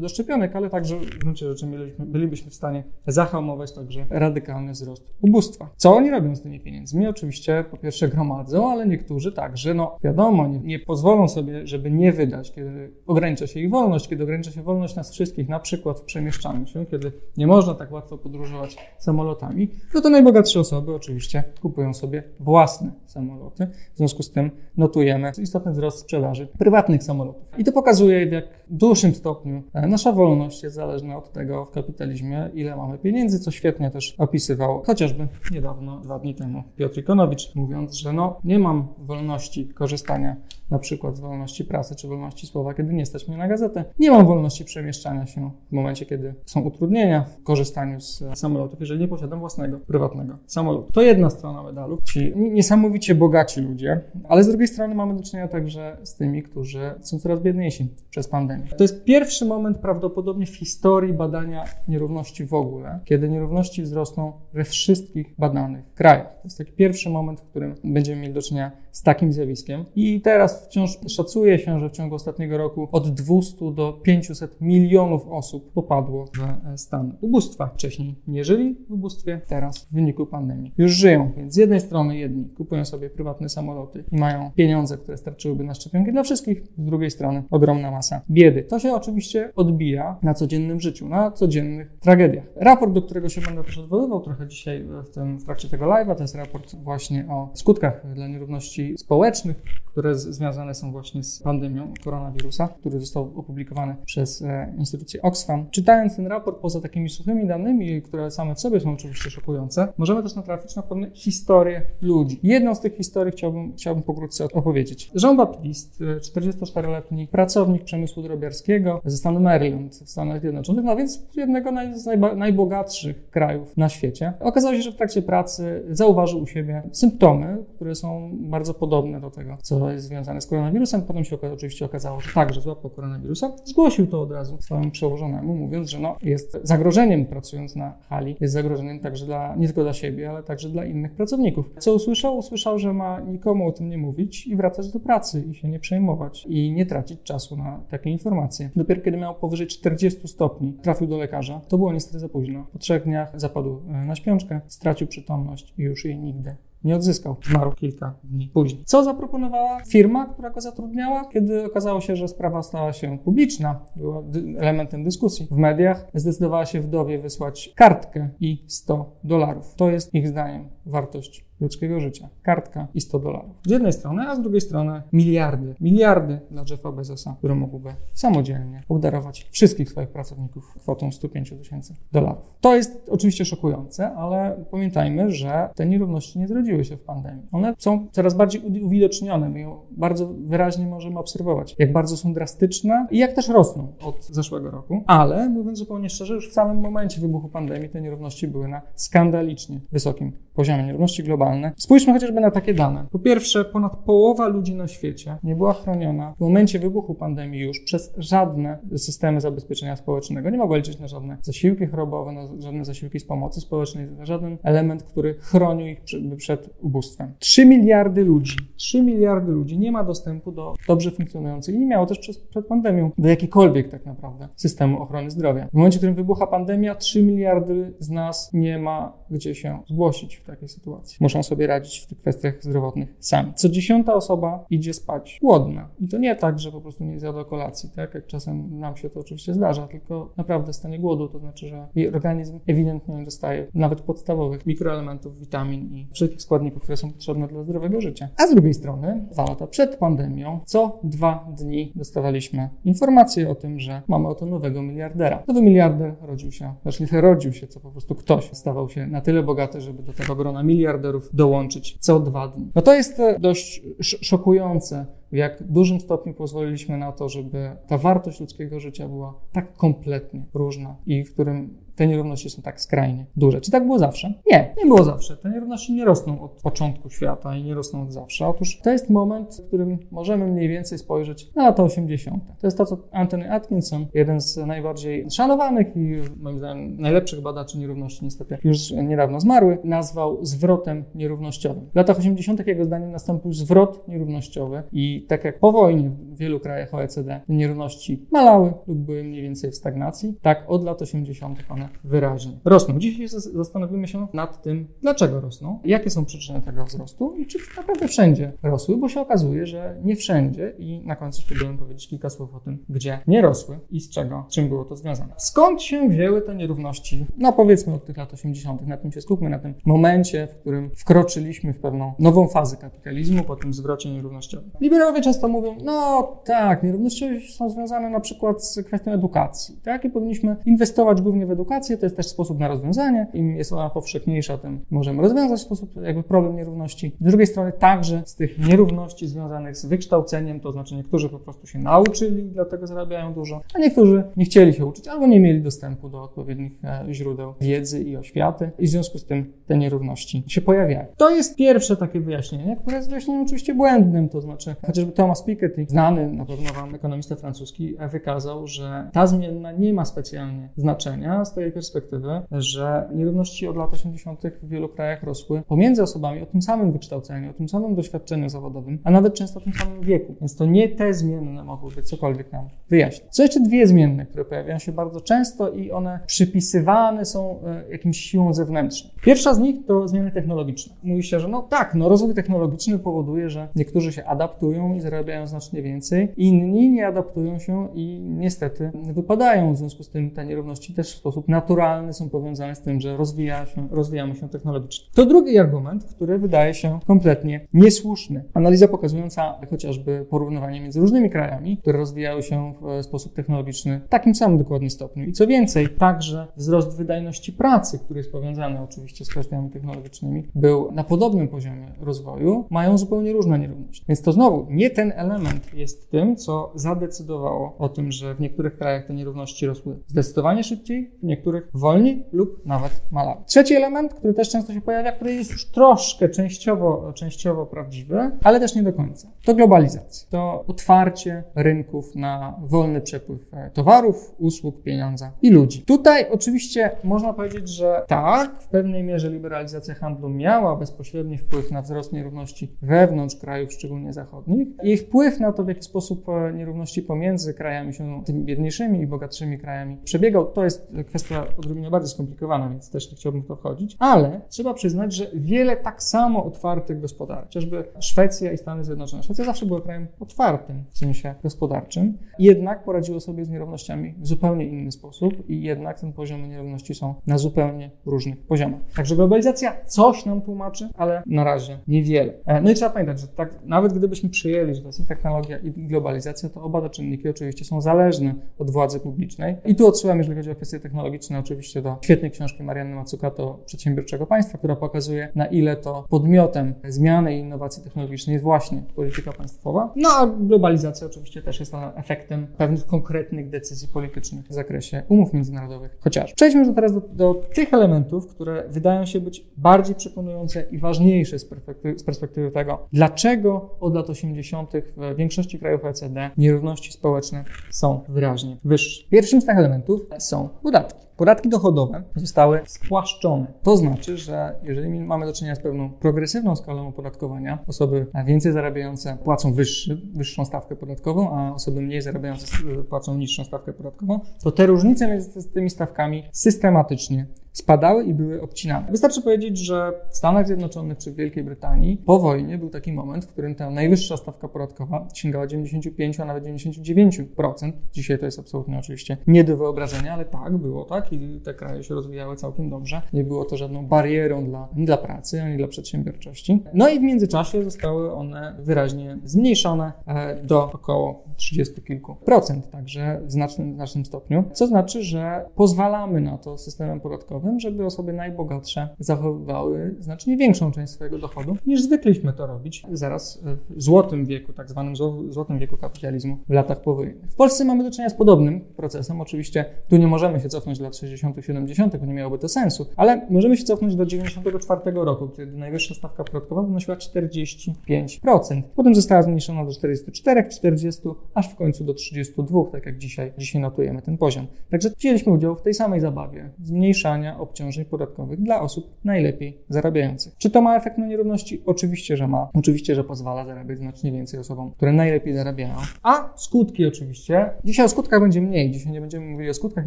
do 0.00 0.08
szczepionek, 0.08 0.56
ale 0.56 0.70
także 0.70 0.96
w 0.96 1.18
gruncie 1.18 1.48
rzeczy 1.48 1.66
bylibyśmy 1.98 2.50
w 2.50 2.54
stanie 2.54 2.84
zahamować 3.30 3.72
także 3.72 4.06
radykalny 4.10 4.72
wzrost 4.72 5.12
ubóstwa. 5.22 5.70
Co 5.76 5.96
oni 5.96 6.10
robią 6.10 6.36
z 6.36 6.42
tymi 6.42 6.60
pieniędzmi? 6.60 7.06
Oczywiście 7.06 7.64
po 7.70 7.76
pierwsze 7.76 8.08
gromadzą, 8.08 8.72
ale 8.72 8.86
niektórzy 8.86 9.32
także, 9.32 9.74
no 9.74 9.96
wiadomo, 10.04 10.48
nie, 10.48 10.58
nie 10.58 10.78
pozwolą 10.78 11.28
sobie, 11.28 11.66
żeby 11.66 11.90
nie 11.90 12.12
wydać, 12.12 12.52
kiedy 12.52 12.92
ogranicza 13.06 13.46
się 13.46 13.60
ich 13.60 13.70
wolność, 13.70 14.08
kiedy 14.08 14.22
ogranicza 14.22 14.50
się 14.50 14.62
wolność 14.62 14.96
nas 14.96 15.12
wszystkich, 15.12 15.48
na 15.48 15.60
przykład 15.60 16.00
w 16.00 16.04
przemieszczaniu 16.04 16.66
się, 16.66 16.86
kiedy 16.86 17.12
nie 17.36 17.46
można 17.46 17.74
tak 17.74 17.92
łatwo 17.92 18.18
podróżować 18.18 18.76
samolotami, 18.98 19.70
no 19.94 20.00
to 20.00 20.10
najbogatsze 20.10 20.60
osoby 20.60 20.94
oczywiście 20.94 21.44
kupują 21.62 21.94
sobie 21.94 22.22
własne 22.40 22.92
samoloty. 23.06 23.66
W 23.94 23.96
związku 23.96 24.22
z 24.22 24.30
tym 24.30 24.50
notujemy 24.76 25.32
istotny 25.42 25.72
wzrost 25.72 25.98
sprzedaży 25.98 26.48
prywatnych 26.58 27.02
samolotów. 27.02 27.58
I 27.58 27.64
to 27.64 27.72
pokazuje, 27.72 28.26
w 28.26 28.32
jak 28.32 28.44
dużym 28.70 29.14
stopniu 29.14 29.62
e, 29.72 29.86
nasza 29.86 30.12
wolność 30.12 30.62
jest 30.62 30.76
zależna 30.76 31.16
od 31.16 31.32
tego 31.32 31.64
w 31.64 31.70
kapitalizmie, 31.70 32.50
ile 32.54 32.76
mamy 32.76 32.98
pieniędzy, 32.98 33.19
co 33.28 33.50
świetnie 33.50 33.90
też 33.90 34.14
opisywał 34.18 34.82
chociażby 34.82 35.28
niedawno, 35.50 36.00
dwa 36.00 36.18
dni 36.18 36.34
temu, 36.34 36.62
Piotr 36.76 36.98
Ikonowicz, 36.98 37.54
mówiąc, 37.54 37.94
że 37.94 38.12
no, 38.12 38.40
nie 38.44 38.58
mam 38.58 38.88
wolności 38.98 39.68
korzystania 39.68 40.36
na 40.70 40.78
przykład 40.78 41.16
z 41.16 41.20
wolności 41.20 41.64
prasy 41.64 41.94
czy 41.94 42.08
wolności 42.08 42.46
słowa, 42.46 42.74
kiedy 42.74 42.92
nie 42.92 43.06
stać 43.06 43.28
mnie 43.28 43.36
na 43.36 43.48
gazetę. 43.48 43.84
Nie 43.98 44.10
mam 44.10 44.26
wolności 44.26 44.64
przemieszczania 44.64 45.26
się 45.26 45.50
w 45.68 45.72
momencie, 45.72 46.06
kiedy 46.06 46.34
są 46.46 46.60
utrudnienia 46.60 47.24
w 47.24 47.42
korzystaniu 47.42 48.00
z 48.00 48.24
samolotów, 48.34 48.80
jeżeli 48.80 49.00
nie 49.00 49.08
posiadam 49.08 49.40
własnego, 49.40 49.78
prywatnego 49.78 50.38
samolotu. 50.46 50.92
To 50.92 51.02
jedna 51.02 51.30
strona 51.30 51.62
medalu. 51.62 51.98
Ci 52.04 52.32
niesamowicie 52.36 53.14
bogaci 53.14 53.60
ludzie, 53.60 54.00
ale 54.28 54.44
z 54.44 54.48
drugiej 54.48 54.68
strony 54.68 54.94
mamy 54.94 55.16
do 55.16 55.22
czynienia 55.22 55.48
także 55.48 55.96
z 56.02 56.14
tymi, 56.14 56.42
którzy 56.42 56.94
są 57.00 57.18
coraz 57.18 57.40
biedniejsi 57.40 57.88
przez 58.10 58.28
pandemię. 58.28 58.66
To 58.78 58.84
jest 58.84 59.04
pierwszy 59.04 59.44
moment 59.44 59.78
prawdopodobnie 59.78 60.46
w 60.46 60.56
historii 60.56 61.12
badania 61.12 61.64
nierówności 61.88 62.46
w 62.46 62.54
ogóle, 62.54 63.00
kiedy 63.04 63.28
nierówności 63.28 63.82
wzrosną 63.82 64.32
we 64.52 64.64
wszystkich 64.64 65.34
badanych 65.38 65.94
krajach. 65.94 66.26
To 66.26 66.40
jest 66.44 66.58
taki 66.58 66.72
pierwszy 66.72 67.10
moment, 67.10 67.40
w 67.40 67.46
którym 67.46 67.74
będziemy 67.84 68.22
mieli 68.22 68.34
do 68.34 68.42
czynienia 68.42 68.72
z 68.92 69.02
takim 69.02 69.32
zjawiskiem. 69.32 69.84
I 69.96 70.20
teraz 70.20 70.59
wciąż 70.66 70.98
szacuje 71.08 71.58
się, 71.58 71.80
że 71.80 71.88
w 71.88 71.92
ciągu 71.92 72.14
ostatniego 72.14 72.58
roku 72.58 72.88
od 72.92 73.08
200 73.08 73.72
do 73.74 73.92
500 73.92 74.60
milionów 74.60 75.28
osób 75.28 75.72
popadło 75.72 76.24
w 76.24 76.80
stan 76.80 77.16
ubóstwa. 77.20 77.66
Wcześniej 77.66 78.14
nie 78.28 78.44
żyli 78.44 78.76
w 78.88 78.92
ubóstwie, 78.92 79.40
teraz 79.48 79.84
w 79.84 79.94
wyniku 79.94 80.26
pandemii 80.26 80.72
już 80.78 80.92
żyją. 80.92 81.32
Więc 81.36 81.54
z 81.54 81.56
jednej 81.56 81.80
strony 81.80 82.18
jedni 82.18 82.48
kupują 82.48 82.84
sobie 82.84 83.10
prywatne 83.10 83.48
samoloty 83.48 84.04
i 84.12 84.16
mają 84.16 84.50
pieniądze, 84.54 84.98
które 84.98 85.16
starczyłyby 85.16 85.64
na 85.64 85.74
szczepionki 85.74 86.12
dla 86.12 86.22
wszystkich, 86.22 86.62
z 86.78 86.84
drugiej 86.84 87.10
strony 87.10 87.42
ogromna 87.50 87.90
masa 87.90 88.20
biedy. 88.30 88.62
To 88.62 88.78
się 88.78 88.92
oczywiście 88.92 89.52
odbija 89.56 90.18
na 90.22 90.34
codziennym 90.34 90.80
życiu, 90.80 91.08
na 91.08 91.30
codziennych 91.30 91.96
tragediach. 92.00 92.44
Raport, 92.56 92.92
do 92.92 93.02
którego 93.02 93.28
się 93.28 93.40
będę 93.40 93.64
też 93.64 93.78
odwoływał 93.78 94.20
trochę 94.20 94.48
dzisiaj 94.48 94.84
w, 94.84 95.10
tym, 95.10 95.38
w 95.38 95.44
trakcie 95.44 95.68
tego 95.68 95.86
live'a, 95.86 96.14
to 96.14 96.22
jest 96.22 96.34
raport 96.34 96.74
właśnie 96.74 97.26
o 97.28 97.50
skutkach 97.54 98.14
dla 98.14 98.28
nierówności 98.28 98.98
społecznych, 98.98 99.62
które 99.86 100.14
z, 100.14 100.40
związane 100.52 100.74
są 100.74 100.92
właśnie 100.92 101.22
z 101.22 101.42
pandemią 101.42 101.92
koronawirusa, 102.04 102.68
który 102.68 103.00
został 103.00 103.32
opublikowany 103.36 103.96
przez 104.04 104.42
e, 104.42 104.74
instytucję 104.78 105.22
Oxfam. 105.22 105.70
Czytając 105.70 106.16
ten 106.16 106.26
raport, 106.26 106.60
poza 106.60 106.80
takimi 106.80 107.08
suchymi 107.08 107.46
danymi, 107.46 108.02
które 108.02 108.30
same 108.30 108.54
w 108.54 108.60
sobie 108.60 108.80
są 108.80 108.92
oczywiście 108.92 109.30
szokujące, 109.30 109.92
możemy 109.98 110.22
też 110.22 110.34
natrafić 110.34 110.76
na 110.76 110.82
pewne 110.82 111.10
historie 111.10 111.82
ludzi. 112.02 112.40
Jedną 112.42 112.74
z 112.74 112.80
tych 112.80 112.96
historii 112.96 113.32
chciałbym, 113.32 113.72
chciałbym 113.72 114.02
pokrótce 114.02 114.44
opowiedzieć. 114.44 115.10
Jean-Baptiste, 115.22 116.04
44-letni 116.16 117.28
pracownik 117.28 117.84
przemysłu 117.84 118.22
drobiarskiego 118.22 119.00
ze 119.04 119.16
stanu 119.16 119.40
Maryland 119.40 119.94
w 119.94 120.10
Stanach 120.10 120.40
Zjednoczonych, 120.40 120.84
no 120.84 120.96
więc 120.96 121.22
jednego 121.36 121.70
z 121.94 122.06
najbogatszych 122.36 123.30
krajów 123.30 123.76
na 123.76 123.88
świecie. 123.88 124.32
Okazało 124.40 124.74
się, 124.74 124.82
że 124.82 124.92
w 124.92 124.96
trakcie 124.96 125.22
pracy 125.22 125.82
zauważył 125.90 126.42
u 126.42 126.46
siebie 126.46 126.82
symptomy, 126.92 127.64
które 127.74 127.94
są 127.94 128.30
bardzo 128.32 128.74
podobne 128.74 129.20
do 129.20 129.30
tego, 129.30 129.56
co 129.62 129.90
jest 129.90 130.06
związane 130.06 130.39
z 130.40 130.46
koronawirusem. 130.46 131.02
Potem 131.02 131.24
się 131.24 131.40
oczywiście 131.40 131.84
okazało, 131.84 132.20
że 132.20 132.34
także 132.34 132.60
złapał 132.60 132.90
koronawirusa. 132.90 133.52
Zgłosił 133.64 134.06
to 134.06 134.22
od 134.22 134.32
razu 134.32 134.58
swojemu 134.60 134.90
przełożonemu, 134.90 135.54
mówiąc, 135.54 135.90
że 135.90 135.98
no, 135.98 136.16
jest 136.22 136.58
zagrożeniem 136.62 137.26
pracując 137.26 137.76
na 137.76 137.98
hali, 138.08 138.36
jest 138.40 138.54
zagrożeniem 138.54 139.00
także 139.00 139.26
dla, 139.26 139.56
nie 139.56 139.66
tylko 139.66 139.82
dla 139.82 139.92
siebie, 139.92 140.30
ale 140.30 140.42
także 140.42 140.68
dla 140.68 140.84
innych 140.84 141.14
pracowników. 141.14 141.70
Co 141.78 141.94
usłyszał? 141.94 142.38
Usłyszał, 142.38 142.78
że 142.78 142.92
ma 142.92 143.20
nikomu 143.20 143.68
o 143.68 143.72
tym 143.72 143.88
nie 143.88 143.98
mówić 143.98 144.46
i 144.46 144.56
wracać 144.56 144.92
do 144.92 145.00
pracy 145.00 145.44
i 145.50 145.54
się 145.54 145.68
nie 145.68 145.78
przejmować 145.78 146.46
i 146.46 146.72
nie 146.72 146.86
tracić 146.86 147.22
czasu 147.22 147.56
na 147.56 147.80
takie 147.90 148.10
informacje. 148.10 148.70
Dopiero 148.76 149.00
kiedy 149.00 149.16
miał 149.16 149.34
powyżej 149.34 149.66
40 149.66 150.28
stopni, 150.28 150.72
trafił 150.82 151.06
do 151.06 151.18
lekarza. 151.18 151.60
To 151.68 151.78
było 151.78 151.92
niestety 151.92 152.18
za 152.18 152.28
późno. 152.28 152.66
Po 152.72 152.78
trzech 152.78 153.04
dniach 153.04 153.40
zapadł 153.40 153.80
e, 153.88 153.92
na 154.04 154.14
śpiączkę, 154.14 154.60
stracił 154.66 155.06
przytomność 155.06 155.74
i 155.78 155.82
już 155.82 156.04
jej 156.04 156.18
nigdy 156.18 156.56
nie 156.84 156.96
odzyskał. 156.96 157.36
Zmarł 157.50 157.72
kilka 157.72 158.14
dni 158.24 158.50
później. 158.54 158.84
Co 158.84 159.04
zaproponowała 159.04 159.84
firma, 159.84 160.26
która 160.26 160.50
go 160.50 160.60
zatrudniała? 160.60 161.24
Kiedy 161.24 161.64
okazało 161.64 162.00
się, 162.00 162.16
że 162.16 162.28
sprawa 162.28 162.62
stała 162.62 162.92
się 162.92 163.18
publiczna, 163.18 163.80
była 163.96 164.22
elementem 164.58 165.04
dyskusji 165.04 165.46
w 165.50 165.56
mediach, 165.56 166.06
zdecydowała 166.14 166.66
się 166.66 166.80
wdowie 166.80 167.18
wysłać 167.18 167.72
kartkę 167.76 168.30
i 168.40 168.64
100 168.66 169.16
dolarów. 169.24 169.74
To 169.74 169.90
jest 169.90 170.14
ich 170.14 170.28
zdaniem 170.28 170.68
wartość 170.86 171.49
ludzkiego 171.60 172.00
życia. 172.00 172.28
Kartka 172.42 172.86
i 172.94 173.00
100 173.00 173.18
dolarów. 173.18 173.50
Z 173.66 173.70
jednej 173.70 173.92
strony, 173.92 174.28
a 174.28 174.36
z 174.36 174.40
drugiej 174.40 174.60
strony 174.60 175.02
miliardy. 175.12 175.74
Miliardy 175.80 176.40
dla 176.50 176.64
Jeffa 176.70 176.92
Bezosa, 176.92 177.34
który 177.38 177.54
mógłby 177.54 177.90
samodzielnie 178.12 178.82
obdarować 178.88 179.48
wszystkich 179.50 179.90
swoich 179.90 180.08
pracowników 180.08 180.74
kwotą 180.74 181.12
105 181.12 181.50
tysięcy 181.50 181.94
dolarów. 182.12 182.54
To 182.60 182.76
jest 182.76 183.08
oczywiście 183.10 183.44
szokujące, 183.44 184.12
ale 184.12 184.64
pamiętajmy, 184.70 185.30
że 185.30 185.68
te 185.74 185.86
nierówności 185.86 186.38
nie 186.38 186.48
zrodziły 186.48 186.84
się 186.84 186.96
w 186.96 187.02
pandemii. 187.02 187.46
One 187.52 187.74
są 187.78 188.06
coraz 188.12 188.34
bardziej 188.34 188.82
uwidocznione. 188.82 189.48
My 189.48 189.60
ją 189.60 189.80
bardzo 189.90 190.26
wyraźnie 190.26 190.86
możemy 190.86 191.18
obserwować, 191.18 191.76
jak 191.78 191.92
bardzo 191.92 192.16
są 192.16 192.32
drastyczne 192.32 193.06
i 193.10 193.18
jak 193.18 193.32
też 193.32 193.48
rosną 193.48 193.92
od 194.04 194.24
zeszłego 194.24 194.70
roku. 194.70 195.02
Ale 195.06 195.48
mówiąc 195.48 195.78
zupełnie 195.78 196.10
szczerze, 196.10 196.34
już 196.34 196.50
w 196.50 196.52
samym 196.52 196.80
momencie 196.80 197.20
wybuchu 197.20 197.48
pandemii 197.48 197.88
te 197.88 198.00
nierówności 198.00 198.48
były 198.48 198.68
na 198.68 198.82
skandalicznie 198.94 199.80
wysokim 199.92 200.32
poziomie 200.54 200.82
nierówności 200.82 201.22
globalne. 201.22 201.49
Spójrzmy 201.76 202.12
chociażby 202.12 202.40
na 202.40 202.50
takie 202.50 202.74
dane. 202.74 203.06
Po 203.10 203.18
pierwsze, 203.18 203.64
ponad 203.64 203.96
połowa 203.96 204.48
ludzi 204.48 204.74
na 204.74 204.88
świecie 204.88 205.36
nie 205.42 205.56
była 205.56 205.72
chroniona 205.72 206.34
w 206.36 206.40
momencie 206.40 206.78
wybuchu 206.78 207.14
pandemii 207.14 207.60
już 207.60 207.80
przez 207.80 208.12
żadne 208.18 208.78
systemy 208.96 209.40
zabezpieczenia 209.40 209.96
społecznego. 209.96 210.50
Nie 210.50 210.58
mogła 210.58 210.76
liczyć 210.76 210.98
na 210.98 211.08
żadne 211.08 211.36
zasiłki 211.42 211.86
chorobowe, 211.86 212.32
na 212.32 212.62
żadne 212.62 212.84
zasiłki 212.84 213.20
z 213.20 213.24
pomocy 213.24 213.60
społecznej, 213.60 214.06
na 214.06 214.26
żaden 214.26 214.58
element, 214.62 215.02
który 215.02 215.34
chronił 215.34 215.86
ich 215.86 216.00
przed, 216.00 216.34
przed 216.36 216.70
ubóstwem. 216.80 217.32
3 217.38 217.66
miliardy 217.66 218.24
ludzi, 218.24 218.56
3 218.76 219.02
miliardy 219.02 219.52
ludzi 219.52 219.78
nie 219.78 219.92
ma 219.92 220.04
dostępu 220.04 220.52
do 220.52 220.74
dobrze 220.88 221.10
funkcjonujących 221.10 221.74
i 221.74 221.78
nie 221.78 221.86
miało 221.86 222.06
też 222.06 222.18
przez, 222.18 222.38
przed 222.38 222.66
pandemią 222.66 223.10
do 223.18 223.28
jakikolwiek 223.28 223.88
tak 223.88 224.06
naprawdę 224.06 224.48
systemu 224.56 225.02
ochrony 225.02 225.30
zdrowia. 225.30 225.68
W 225.72 225.74
momencie, 225.74 225.96
w 225.96 226.00
którym 226.00 226.14
wybucha 226.14 226.46
pandemia, 226.46 226.94
3 226.94 227.22
miliardy 227.22 227.94
z 227.98 228.10
nas 228.10 228.50
nie 228.52 228.78
ma 228.78 229.20
gdzie 229.30 229.54
się 229.54 229.78
zgłosić 229.88 230.36
w 230.36 230.44
takiej 230.44 230.68
sytuacji. 230.68 231.16
Muszą 231.20 231.39
sobie 231.42 231.66
radzić 231.66 231.98
w 231.98 232.06
tych 232.06 232.18
kwestiach 232.18 232.62
zdrowotnych 232.62 233.16
sami. 233.18 233.52
Co 233.54 233.68
dziesiąta 233.68 234.14
osoba 234.14 234.64
idzie 234.70 234.94
spać 234.94 235.38
głodna. 235.42 235.88
I 236.00 236.08
to 236.08 236.18
nie 236.18 236.36
tak, 236.36 236.58
że 236.58 236.72
po 236.72 236.80
prostu 236.80 237.04
nie 237.04 237.20
zjadła 237.20 237.44
kolacji, 237.44 237.90
tak 237.96 238.14
jak 238.14 238.26
czasem 238.26 238.78
nam 238.78 238.96
się 238.96 239.10
to 239.10 239.20
oczywiście 239.20 239.54
zdarza, 239.54 239.88
tylko 239.88 240.32
naprawdę 240.36 240.72
stanie 240.72 240.98
głodu, 240.98 241.28
to 241.28 241.38
znaczy, 241.38 241.68
że 241.68 241.88
jej 241.94 242.08
organizm 242.08 242.60
ewidentnie 242.66 243.14
nie 243.14 243.24
dostaje 243.24 243.66
nawet 243.74 244.00
podstawowych 244.00 244.66
mikroelementów, 244.66 245.38
witamin 245.38 245.94
i 245.94 246.08
wszelkich 246.12 246.42
składników, 246.42 246.82
które 246.82 246.96
są 246.96 247.12
potrzebne 247.12 247.48
dla 247.48 247.62
zdrowego 247.62 248.00
życia. 248.00 248.28
A 248.36 248.46
z 248.46 248.54
drugiej 248.54 248.74
strony, 248.74 249.26
dwa 249.30 249.44
lata 249.44 249.66
przed 249.66 249.96
pandemią, 249.96 250.60
co 250.64 251.00
dwa 251.02 251.46
dni 251.56 251.92
dostawaliśmy 251.94 252.68
informację 252.84 253.50
o 253.50 253.54
tym, 253.54 253.80
że 253.80 254.02
mamy 254.08 254.28
oto 254.28 254.46
nowego 254.46 254.82
miliardera. 254.82 255.42
Nowy 255.48 255.62
miliarder 255.62 256.14
rodził 256.22 256.52
się, 256.52 256.74
znaczy 256.82 257.20
rodził 257.20 257.52
się, 257.52 257.66
co 257.66 257.80
po 257.80 257.90
prostu 257.90 258.14
ktoś 258.14 258.50
stawał 258.52 258.88
się 258.88 259.06
na 259.06 259.20
tyle 259.20 259.42
bogaty, 259.42 259.80
żeby 259.80 260.02
do 260.02 260.12
tego 260.12 260.36
grona 260.36 260.62
miliarderów 260.62 261.29
dołączyć 261.32 261.96
co 262.00 262.20
dwa 262.20 262.48
dni. 262.48 262.70
No 262.74 262.82
to 262.82 262.94
jest 262.94 263.20
e, 263.20 263.38
dość 263.38 263.82
szokujące, 264.00 265.06
w 265.32 265.36
jak 265.36 265.62
dużym 265.62 266.00
stopniu 266.00 266.34
pozwoliliśmy 266.34 266.98
na 266.98 267.12
to, 267.12 267.28
żeby 267.28 267.70
ta 267.86 267.98
wartość 267.98 268.40
ludzkiego 268.40 268.80
życia 268.80 269.08
była 269.08 269.34
tak 269.52 269.76
kompletnie 269.76 270.46
różna 270.54 270.96
i 271.06 271.24
w 271.24 271.34
którym 271.34 271.78
te 272.00 272.06
nierówności 272.06 272.50
są 272.50 272.62
tak 272.62 272.80
skrajnie 272.80 273.26
duże. 273.36 273.60
Czy 273.60 273.70
tak 273.70 273.84
było 273.86 273.98
zawsze? 273.98 274.32
Nie, 274.50 274.74
nie 274.78 274.86
było 274.86 275.04
zawsze. 275.04 275.36
Te 275.36 275.50
nierówności 275.50 275.92
nie 275.92 276.04
rosną 276.04 276.42
od 276.42 276.50
początku 276.62 277.10
świata 277.10 277.56
i 277.56 277.64
nie 277.64 277.74
rosną 277.74 278.02
od 278.02 278.12
zawsze. 278.12 278.48
Otóż 278.48 278.80
to 278.82 278.90
jest 278.90 279.10
moment, 279.10 279.60
w 279.64 279.66
którym 279.66 279.98
możemy 280.10 280.46
mniej 280.46 280.68
więcej 280.68 280.98
spojrzeć 280.98 281.54
na 281.54 281.62
lata 281.62 281.82
80. 281.82 282.44
To 282.60 282.66
jest 282.66 282.78
to, 282.78 282.86
co 282.86 282.98
Anthony 283.12 283.52
Atkinson, 283.52 284.06
jeden 284.14 284.40
z 284.40 284.56
najbardziej 284.56 285.30
szanowanych 285.30 285.96
i 285.96 286.16
moim 286.36 286.58
zdaniem 286.58 287.00
najlepszych 287.00 287.40
badaczy 287.40 287.78
nierówności, 287.78 288.24
niestety 288.24 288.58
już 288.64 288.90
niedawno 288.90 289.40
zmarły, 289.40 289.78
nazwał 289.84 290.44
zwrotem 290.44 291.04
nierównościowym. 291.14 291.90
W 291.92 291.96
latach 291.96 292.18
80. 292.18 292.66
jego 292.66 292.84
zdaniem 292.84 293.10
nastąpił 293.10 293.52
zwrot 293.52 294.08
nierównościowy 294.08 294.82
i 294.92 295.19
tak 295.22 295.44
jak 295.44 295.58
po 295.58 295.72
wojnie 295.72 296.10
w 296.10 296.36
wielu 296.36 296.60
krajach 296.60 296.94
OECD 296.94 297.40
nierówności 297.48 298.26
malały 298.32 298.72
lub 298.86 298.98
były 298.98 299.24
mniej 299.24 299.42
więcej 299.42 299.70
w 299.70 299.74
stagnacji, 299.74 300.38
tak 300.42 300.64
od 300.66 300.84
lat 300.84 301.02
80. 301.02 301.58
one 301.68 301.88
wyraźnie 302.04 302.52
rosną. 302.64 302.98
Dzisiaj 302.98 303.28
zastanowimy 303.28 304.08
się 304.08 304.26
nad 304.32 304.62
tym, 304.62 304.88
dlaczego 305.02 305.40
rosną, 305.40 305.78
jakie 305.84 306.10
są 306.10 306.24
przyczyny 306.24 306.60
tego 306.62 306.84
wzrostu 306.84 307.36
i 307.36 307.46
czy 307.46 307.58
naprawdę 307.76 308.08
wszędzie 308.08 308.52
rosły, 308.62 308.96
bo 308.96 309.08
się 309.08 309.20
okazuje, 309.20 309.66
że 309.66 309.96
nie 310.04 310.16
wszędzie 310.16 310.74
i 310.78 311.06
na 311.06 311.16
końcu 311.16 311.42
spróbuję 311.42 311.78
powiedzieć 311.78 312.08
kilka 312.08 312.30
słów 312.30 312.54
o 312.54 312.60
tym, 312.60 312.84
gdzie 312.88 313.18
nie 313.26 313.42
rosły 313.42 313.78
i 313.90 314.00
z 314.00 314.10
czego, 314.10 314.46
czym 314.50 314.68
było 314.68 314.84
to 314.84 314.96
związane. 314.96 315.34
Skąd 315.36 315.82
się 315.82 316.08
wzięły 316.08 316.42
te 316.42 316.54
nierówności? 316.54 317.26
No 317.36 317.52
powiedzmy 317.52 317.94
od 317.94 318.04
tych 318.04 318.16
lat 318.16 318.34
80. 318.34 318.86
Na 318.86 318.96
tym 318.96 319.12
się 319.12 319.20
skupmy, 319.20 319.50
na 319.50 319.58
tym 319.58 319.74
momencie, 319.84 320.46
w 320.46 320.60
którym 320.60 320.90
wkroczyliśmy 320.96 321.72
w 321.72 321.80
pewną 321.80 322.12
nową 322.18 322.48
fazę 322.48 322.76
kapitalizmu 322.76 323.44
po 323.44 323.56
tym 323.56 323.74
zwrocie 323.74 324.10
nierównościowym. 324.10 324.70
Liberałowie 325.10 325.32
często 325.32 325.48
mówią, 325.48 325.76
no 325.84 326.22
tak, 326.44 326.82
nierówności 326.82 327.40
są 327.40 327.70
związane 327.70 328.10
na 328.10 328.20
przykład 328.20 328.64
z 328.64 328.82
kwestią 328.86 329.12
edukacji, 329.12 329.76
tak? 329.84 330.04
I 330.04 330.10
powinniśmy 330.10 330.56
inwestować 330.66 331.22
głównie 331.22 331.46
w 331.46 331.50
edukację, 331.50 331.98
to 331.98 332.06
jest 332.06 332.16
też 332.16 332.28
sposób 332.28 332.58
na 332.58 332.68
rozwiązanie. 332.68 333.26
Im 333.32 333.56
jest 333.56 333.72
ona 333.72 333.90
powszechniejsza, 333.90 334.58
tym 334.58 334.80
możemy 334.90 335.22
rozwiązać 335.22 335.60
sposób, 335.60 335.90
jakby 336.02 336.22
problem 336.22 336.56
nierówności. 336.56 337.12
Z 337.20 337.24
drugiej 337.24 337.46
strony 337.46 337.72
także 337.72 338.22
z 338.24 338.34
tych 338.34 338.58
nierówności 338.68 339.26
związanych 339.26 339.76
z 339.76 339.86
wykształceniem, 339.86 340.60
to 340.60 340.72
znaczy 340.72 340.94
niektórzy 340.94 341.28
po 341.28 341.38
prostu 341.38 341.66
się 341.66 341.78
nauczyli, 341.78 342.42
dlatego 342.42 342.86
zarabiają 342.86 343.34
dużo, 343.34 343.60
a 343.74 343.78
niektórzy 343.78 344.24
nie 344.36 344.44
chcieli 344.44 344.72
się 344.72 344.86
uczyć 344.86 345.08
albo 345.08 345.26
nie 345.26 345.40
mieli 345.40 345.62
dostępu 345.62 346.08
do 346.08 346.22
odpowiednich 346.22 346.72
e, 346.84 347.14
źródeł 347.14 347.54
wiedzy 347.60 348.02
i 348.02 348.16
oświaty 348.16 348.70
i 348.78 348.86
w 348.86 348.90
związku 348.90 349.18
z 349.18 349.24
tym 349.24 349.52
te 349.66 349.78
nierówności 349.78 350.42
się 350.46 350.60
pojawiają. 350.60 351.06
To 351.16 351.30
jest 351.30 351.56
pierwsze 351.56 351.96
takie 351.96 352.20
wyjaśnienie, 352.20 352.76
które 352.76 352.96
jest 352.96 353.08
wyjaśnieniem 353.08 353.42
oczywiście 353.42 353.74
błędnym, 353.74 354.28
to 354.28 354.40
znaczy 354.40 354.74
chociażby 355.00 355.16
Thomas 355.16 355.42
Piketty, 355.42 355.86
znany 355.88 356.32
na 356.32 356.44
pewno 356.44 356.72
wam 356.72 356.94
ekonomista 356.94 357.36
francuski, 357.36 357.96
wykazał, 358.12 358.66
że 358.66 359.10
ta 359.12 359.26
zmienna 359.26 359.72
nie 359.72 359.94
ma 359.94 360.04
specjalnie 360.04 360.68
znaczenia 360.76 361.44
z 361.44 361.54
tej 361.54 361.72
perspektywy, 361.72 362.42
że 362.50 363.08
nierówności 363.14 363.68
od 363.68 363.76
lat 363.76 363.92
80. 363.92 364.42
w 364.62 364.68
wielu 364.68 364.88
krajach 364.88 365.22
rosły 365.22 365.62
pomiędzy 365.68 366.02
osobami 366.02 366.42
o 366.42 366.46
tym 366.46 366.62
samym 366.62 366.92
wykształceniu, 366.92 367.50
o 367.50 367.52
tym 367.52 367.68
samym 367.68 367.94
doświadczeniu 367.94 368.48
zawodowym, 368.48 368.98
a 369.04 369.10
nawet 369.10 369.34
często 369.34 369.60
o 369.60 369.62
tym 369.62 369.72
samym 369.72 370.00
wieku. 370.00 370.34
Więc 370.40 370.56
to 370.56 370.66
nie 370.66 370.88
te 370.88 371.14
zmienne 371.14 371.64
mogłyby 371.64 372.02
cokolwiek 372.02 372.52
nam 372.52 372.68
wyjaśnić. 372.90 373.30
Co 373.30 373.42
jeszcze 373.42 373.60
dwie 373.60 373.86
zmienne, 373.86 374.26
które 374.26 374.44
pojawiają 374.44 374.78
się 374.78 374.92
bardzo 374.92 375.20
często 375.20 375.70
i 375.70 375.90
one 375.90 376.20
przypisywane 376.26 377.24
są 377.24 377.60
e, 377.66 377.84
jakimś 377.90 378.18
siłą 378.18 378.54
zewnętrzną. 378.54 379.10
Pierwsza 379.22 379.54
z 379.54 379.58
nich 379.58 379.86
to 379.86 380.08
zmiany 380.08 380.32
technologiczne. 380.32 380.94
Mówi 381.02 381.22
się, 381.22 381.40
że 381.40 381.48
no 381.48 381.62
tak, 381.62 381.94
no 381.94 382.08
rozwój 382.08 382.34
technologiczny 382.34 382.98
powoduje, 382.98 383.50
że 383.50 383.68
niektórzy 383.76 384.12
się 384.12 384.24
adaptują 384.24 384.89
i 384.96 385.00
zarabiają 385.00 385.46
znacznie 385.46 385.82
więcej, 385.82 386.28
inni 386.36 386.90
nie 386.90 387.06
adaptują 387.06 387.58
się 387.58 387.88
i 387.94 388.20
niestety 388.22 388.90
wypadają. 389.12 389.74
W 389.74 389.76
związku 389.76 390.02
z 390.02 390.10
tym 390.10 390.30
te 390.30 390.46
nierówności 390.46 390.94
też 390.94 391.14
w 391.14 391.16
sposób 391.16 391.48
naturalny 391.48 392.12
są 392.12 392.30
powiązane 392.30 392.74
z 392.74 392.80
tym, 392.80 393.00
że 393.00 393.16
rozwija 393.16 393.66
się, 393.66 393.88
rozwijamy 393.90 394.34
się 394.34 394.48
technologicznie. 394.48 395.08
To 395.14 395.26
drugi 395.26 395.58
argument, 395.58 396.04
który 396.04 396.38
wydaje 396.38 396.74
się 396.74 396.98
kompletnie 397.06 397.66
niesłuszny. 397.74 398.44
Analiza 398.54 398.88
pokazująca 398.88 399.60
chociażby 399.70 400.26
porównywanie 400.30 400.80
między 400.80 401.00
różnymi 401.00 401.30
krajami, 401.30 401.78
które 401.78 401.98
rozwijały 401.98 402.42
się 402.42 402.74
w 402.80 403.04
sposób 403.04 403.34
technologiczny 403.34 404.00
w 404.06 404.08
takim 404.08 404.34
samym 404.34 404.58
dokładnie 404.58 404.90
stopniu. 404.90 405.24
I 405.24 405.32
co 405.32 405.46
więcej, 405.46 405.88
także 405.88 406.46
wzrost 406.56 406.96
wydajności 406.96 407.52
pracy, 407.52 407.98
który 407.98 408.20
jest 408.20 408.32
powiązany 408.32 408.80
oczywiście 408.80 409.24
z 409.24 409.28
kwestiami 409.28 409.70
technologicznymi, 409.70 410.44
był 410.54 410.92
na 410.92 411.04
podobnym 411.04 411.48
poziomie 411.48 411.92
rozwoju, 412.00 412.64
mają 412.70 412.98
zupełnie 412.98 413.32
różne 413.32 413.58
nierówności. 413.58 414.04
Więc 414.08 414.22
to 414.22 414.32
znowu 414.32 414.66
nie 414.70 414.79
ten 414.90 415.12
element 415.16 415.74
jest 415.74 416.10
tym, 416.10 416.36
co 416.36 416.72
zadecydowało 416.74 417.76
o 417.78 417.88
tym, 417.88 418.12
że 418.12 418.34
w 418.34 418.40
niektórych 418.40 418.76
krajach 418.76 419.06
te 419.06 419.14
nierówności 419.14 419.66
rosły 419.66 419.98
zdecydowanie 420.06 420.64
szybciej, 420.64 421.10
w 421.22 421.26
niektórych 421.26 421.50
niektórych 421.50 421.70
wolniej 421.74 422.24
lub 422.32 422.66
nawet 422.66 423.02
malały. 423.10 423.40
Trzeci 423.46 423.74
element, 423.74 424.14
który 424.14 424.34
też 424.34 424.50
często 424.50 424.72
się 424.72 424.80
pojawia, 424.80 425.12
który 425.12 425.34
jest 425.34 425.50
już 425.50 425.70
troszkę 425.70 426.28
częściowo, 426.28 427.12
częściowo 427.14 427.66
prawdziwy, 427.66 428.30
ale 428.42 428.60
też 428.60 428.74
nie 428.74 428.82
do 428.82 428.92
końca. 428.92 429.28
To 429.44 429.54
globalizacja. 429.54 430.28
To 430.30 430.64
otwarcie 430.66 431.44
rynków 431.54 432.16
na 432.16 432.54
wolny 432.60 433.00
przepływ 433.00 433.54
e, 433.54 433.70
towarów, 433.70 434.34
usług, 434.38 434.82
pieniądza 434.82 435.32
i 435.42 435.50
ludzi. 435.50 435.82
Tutaj 435.82 436.30
oczywiście 436.30 436.90
można 437.04 437.32
powiedzieć, 437.32 437.68
że 437.68 438.02
tak, 438.08 438.62
w 438.62 438.68
pewnej 438.68 439.02
mierze 439.02 439.30
liberalizacja 439.30 439.94
handlu 439.94 440.28
miała 440.28 440.76
bezpośredni 440.76 441.38
wpływ 441.38 441.70
na 441.70 441.82
wzrost 441.82 442.12
nierówności 442.12 442.76
wewnątrz 442.82 443.36
krajów, 443.36 443.72
szczególnie 443.72 444.12
zachodnich, 444.12 444.59
nich. 444.60 444.68
Jej 444.82 444.96
wpływ 444.96 445.40
na 445.40 445.52
to, 445.52 445.64
w 445.64 445.68
jaki 445.68 445.82
sposób 445.82 446.28
e, 446.28 446.52
nierówności 446.52 447.02
pomiędzy 447.02 447.54
krajami 447.54 447.94
się, 447.94 448.22
tymi 448.24 448.44
biedniejszymi 448.44 449.00
i 449.00 449.06
bogatszymi 449.06 449.58
krajami 449.58 449.96
przebiegał, 450.04 450.46
to 450.46 450.64
jest 450.64 450.92
kwestia 451.06 451.46
odrobinę 451.58 451.90
bardziej 451.90 452.10
skomplikowana, 452.10 452.68
więc 452.68 452.90
też 452.90 453.10
nie 453.10 453.16
chciałbym 453.16 453.42
w 453.42 453.46
to 453.46 453.56
wchodzić. 453.56 453.96
Ale 453.98 454.40
trzeba 454.48 454.74
przyznać, 454.74 455.14
że 455.14 455.26
wiele 455.34 455.76
tak 455.76 456.02
samo 456.02 456.44
otwartych 456.44 457.00
gospodarek, 457.00 457.44
chociażby 457.44 457.84
Szwecja 458.00 458.52
i 458.52 458.58
Stany 458.58 458.84
Zjednoczone. 458.84 459.22
Szwecja 459.22 459.44
zawsze 459.44 459.66
była 459.66 459.80
krajem 459.80 460.06
otwartym 460.20 460.84
w 460.90 460.98
sensie 460.98 461.34
gospodarczym, 461.42 462.18
jednak 462.38 462.84
poradziło 462.84 463.20
sobie 463.20 463.44
z 463.44 463.50
nierównościami 463.50 464.14
w 464.18 464.26
zupełnie 464.26 464.66
inny 464.66 464.92
sposób 464.92 465.50
i 465.50 465.62
jednak 465.62 466.00
ten 466.00 466.12
poziom 466.12 466.48
nierówności 466.48 466.94
są 466.94 467.14
na 467.26 467.38
zupełnie 467.38 467.90
różnych 468.06 468.38
poziomach. 468.38 468.80
Także 468.96 469.16
globalizacja 469.16 469.84
coś 469.84 470.26
nam 470.26 470.42
tłumaczy, 470.42 470.88
ale 470.96 471.22
na 471.26 471.44
razie 471.44 471.78
niewiele. 471.88 472.32
E, 472.46 472.60
no 472.60 472.70
i 472.70 472.74
trzeba 472.74 472.90
pamiętać, 472.90 473.20
że 473.20 473.28
tak, 473.28 473.54
nawet 473.64 473.92
gdybyśmy 473.92 474.28
przyjęli, 474.28 474.49
że 474.72 474.80
to 474.80 474.86
jest 474.86 475.00
i 475.00 475.04
technologia 475.04 475.58
i 475.58 475.70
globalizacja, 475.70 476.48
to 476.48 476.62
oba 476.62 476.82
te 476.82 476.90
czynniki 476.90 477.28
oczywiście 477.28 477.64
są 477.64 477.80
zależne 477.80 478.34
od 478.58 478.70
władzy 478.70 479.00
publicznej. 479.00 479.56
I 479.64 479.74
tu 479.74 479.86
odsyłam, 479.86 480.18
jeżeli 480.18 480.36
chodzi 480.36 480.50
o 480.50 480.54
kwestie 480.54 480.80
technologiczne, 480.80 481.38
oczywiście 481.38 481.82
do 481.82 481.98
świetnej 482.00 482.30
książki 482.30 482.62
Marianny 482.62 482.94
Mazzucato 482.96 483.58
Przedsiębiorczego 483.66 484.26
Państwa, 484.26 484.58
która 484.58 484.76
pokazuje, 484.76 485.28
na 485.34 485.46
ile 485.46 485.76
to 485.76 486.04
podmiotem 486.08 486.74
zmiany 486.88 487.36
i 487.36 487.38
innowacji 487.38 487.82
technologicznej 487.82 488.34
jest 488.34 488.44
właśnie 488.44 488.82
polityka 488.96 489.32
państwowa. 489.32 489.92
No 489.96 490.08
a 490.08 490.26
globalizacja 490.26 491.06
oczywiście 491.06 491.42
też 491.42 491.60
jest 491.60 491.72
efektem 491.94 492.46
pewnych 492.58 492.86
konkretnych 492.86 493.50
decyzji 493.50 493.88
politycznych 493.88 494.46
w 494.46 494.52
zakresie 494.52 495.02
umów 495.08 495.32
międzynarodowych 495.32 495.98
chociaż. 496.00 496.34
Przejdźmy 496.34 496.66
już 496.66 496.74
teraz 496.74 496.94
do, 496.94 497.00
do 497.00 497.34
tych 497.34 497.74
elementów, 497.74 498.26
które 498.26 498.64
wydają 498.68 499.06
się 499.06 499.20
być 499.20 499.46
bardziej 499.56 499.94
przekonujące 499.94 500.62
i 500.70 500.78
ważniejsze 500.78 501.38
z 501.38 501.44
perspektywy, 501.44 501.98
z 501.98 502.04
perspektywy 502.04 502.50
tego, 502.50 502.86
dlaczego 502.92 503.76
od 503.80 503.94
lat 503.94 504.08
80. 504.40 504.72
w 504.96 505.16
większości 505.16 505.58
krajów 505.58 505.84
OECD 505.84 506.30
nierówności 506.36 506.92
społeczne 506.92 507.44
są 507.70 508.04
wyraźnie 508.08 508.56
wyższe. 508.64 509.08
Pierwszym 509.10 509.40
z 509.40 509.46
tych 509.46 509.58
elementów 509.58 510.00
są 510.18 510.48
podatki. 510.62 511.10
Podatki 511.16 511.48
dochodowe 511.48 512.02
zostały 512.16 512.60
spłaszczone. 512.66 513.46
To 513.62 513.76
znaczy, 513.76 514.16
że 514.16 514.54
jeżeli 514.62 515.00
mamy 515.00 515.26
do 515.26 515.32
czynienia 515.32 515.54
z 515.54 515.60
pewną 515.60 515.90
progresywną 515.90 516.56
skalą 516.56 516.88
opodatkowania, 516.88 517.58
osoby 517.66 518.06
więcej 518.26 518.52
zarabiające 518.52 519.18
płacą 519.24 519.52
wyższy, 519.52 520.00
wyższą 520.14 520.44
stawkę 520.44 520.76
podatkową, 520.76 521.36
a 521.36 521.54
osoby 521.54 521.80
mniej 521.80 522.02
zarabiające 522.02 522.46
płacą 522.88 523.14
niższą 523.14 523.44
stawkę 523.44 523.72
podatkową, 523.72 524.20
to 524.42 524.52
te 524.52 524.66
różnice 524.66 525.08
między 525.08 525.52
tymi 525.52 525.70
stawkami 525.70 526.24
systematycznie 526.32 527.26
spadały 527.52 528.04
i 528.04 528.14
były 528.14 528.42
obcinane. 528.42 528.86
Wystarczy 528.90 529.22
powiedzieć, 529.22 529.58
że 529.58 529.92
w 530.10 530.16
Stanach 530.16 530.46
Zjednoczonych 530.46 530.98
czy 530.98 531.12
w 531.12 531.14
Wielkiej 531.14 531.44
Brytanii 531.44 531.96
po 531.96 532.18
wojnie 532.18 532.58
był 532.58 532.70
taki 532.70 532.92
moment, 532.92 533.24
w 533.24 533.28
którym 533.28 533.54
ta 533.54 533.70
najwyższa 533.70 534.16
stawka 534.16 534.48
podatkowa 534.48 535.08
sięgała 535.14 535.46
95, 535.46 536.20
a 536.20 536.24
nawet 536.24 536.44
99%. 536.44 537.72
Dzisiaj 537.92 538.18
to 538.18 538.24
jest 538.24 538.38
absolutnie 538.38 538.78
oczywiście 538.78 539.16
nie 539.26 539.44
do 539.44 539.56
wyobrażenia, 539.56 540.12
ale 540.12 540.24
tak, 540.24 540.56
było 540.56 540.84
tak 540.84 541.12
i 541.12 541.40
te 541.40 541.54
kraje 541.54 541.82
się 541.82 541.94
rozwijały 541.94 542.36
całkiem 542.36 542.70
dobrze. 542.70 543.02
Nie 543.12 543.24
było 543.24 543.44
to 543.44 543.56
żadną 543.56 543.86
barierą 543.86 544.44
dla, 544.44 544.68
ani 544.76 544.86
dla 544.86 544.96
pracy, 544.96 545.42
ani 545.42 545.56
dla 545.56 545.68
przedsiębiorczości. 545.68 546.62
No 546.74 546.88
i 546.88 546.98
w 546.98 547.02
międzyczasie 547.02 547.64
zostały 547.64 548.12
one 548.12 548.56
wyraźnie 548.58 549.18
zmniejszone 549.24 549.92
e, 550.06 550.42
do 550.42 550.72
około 550.72 551.24
30 551.36 551.82
kilku 551.82 552.14
procent, 552.14 552.70
także 552.70 553.20
w 553.24 553.32
znacznym, 553.32 553.74
znacznym 553.74 554.04
stopniu, 554.04 554.44
co 554.52 554.66
znaczy, 554.66 555.02
że 555.02 555.44
pozwalamy 555.54 556.20
na 556.20 556.38
to 556.38 556.58
systemem 556.58 557.00
podatkowym, 557.00 557.39
żeby 557.58 557.86
osoby 557.86 558.12
najbogatsze 558.12 558.88
zachowywały 558.98 559.94
znacznie 560.00 560.36
większą 560.36 560.72
część 560.72 560.92
swojego 560.92 561.18
dochodu 561.18 561.56
niż 561.66 561.82
zwykliśmy 561.82 562.32
to 562.32 562.46
robić 562.46 562.82
zaraz 562.92 563.42
w 563.70 563.82
złotym 563.82 564.26
wieku, 564.26 564.52
tak 564.52 564.68
zwanym 564.68 564.96
złotym 565.30 565.58
wieku 565.58 565.76
kapitalizmu 565.76 566.38
w 566.48 566.52
latach 566.52 566.82
powojennych. 566.82 567.30
W 567.30 567.36
Polsce 567.36 567.64
mamy 567.64 567.84
do 567.84 567.90
czynienia 567.90 568.10
z 568.10 568.14
podobnym 568.14 568.60
procesem. 568.60 569.20
Oczywiście 569.20 569.64
tu 569.88 569.96
nie 569.96 570.06
możemy 570.06 570.40
się 570.40 570.48
cofnąć 570.48 570.78
do 570.78 570.84
lat 570.84 570.96
60., 570.96 571.36
70., 571.40 571.96
bo 571.96 572.06
nie 572.06 572.14
miałoby 572.14 572.38
to 572.38 572.48
sensu, 572.48 572.86
ale 572.96 573.26
możemy 573.30 573.56
się 573.56 573.64
cofnąć 573.64 573.96
do 573.96 574.06
94 574.06 574.80
roku, 574.94 575.28
kiedy 575.28 575.56
najwyższa 575.56 575.94
stawka 575.94 576.24
podatkowa 576.24 576.62
wynosiła 576.62 576.96
45%. 576.96 578.62
Potem 578.76 578.94
została 578.94 579.22
zmniejszona 579.22 579.64
do 579.64 579.72
44, 579.72 580.48
40, 580.48 581.02
aż 581.34 581.48
w 581.52 581.56
końcu 581.56 581.84
do 581.84 581.94
32, 581.94 582.64
tak 582.72 582.86
jak 582.86 582.98
dzisiaj, 582.98 583.32
dzisiaj 583.38 583.62
notujemy 583.62 584.02
ten 584.02 584.18
poziom. 584.18 584.46
Także 584.70 584.90
wzięliśmy 584.90 585.32
udział 585.32 585.56
w 585.56 585.62
tej 585.62 585.74
samej 585.74 586.00
zabawie 586.00 586.50
zmniejszania 586.62 587.29
obciążeń 587.38 587.84
podatkowych 587.84 588.42
dla 588.42 588.60
osób 588.60 588.90
najlepiej 589.04 589.58
zarabiających. 589.68 590.34
Czy 590.38 590.50
to 590.50 590.62
ma 590.62 590.76
efekt 590.76 590.98
na 590.98 591.06
nierówności? 591.06 591.62
Oczywiście, 591.66 592.16
że 592.16 592.28
ma. 592.28 592.48
Oczywiście, 592.54 592.94
że 592.94 593.04
pozwala 593.04 593.44
zarabiać 593.44 593.78
znacznie 593.78 594.12
więcej 594.12 594.40
osobom, 594.40 594.70
które 594.70 594.92
najlepiej 594.92 595.34
zarabiają. 595.34 595.74
A 596.02 596.32
skutki 596.36 596.86
oczywiście. 596.86 597.50
Dzisiaj 597.64 597.86
o 597.86 597.88
skutkach 597.88 598.20
będzie 598.20 598.40
mniej. 598.40 598.70
Dzisiaj 598.70 598.92
nie 598.92 599.00
będziemy 599.00 599.26
mówili 599.26 599.50
o 599.50 599.54
skutkach. 599.54 599.86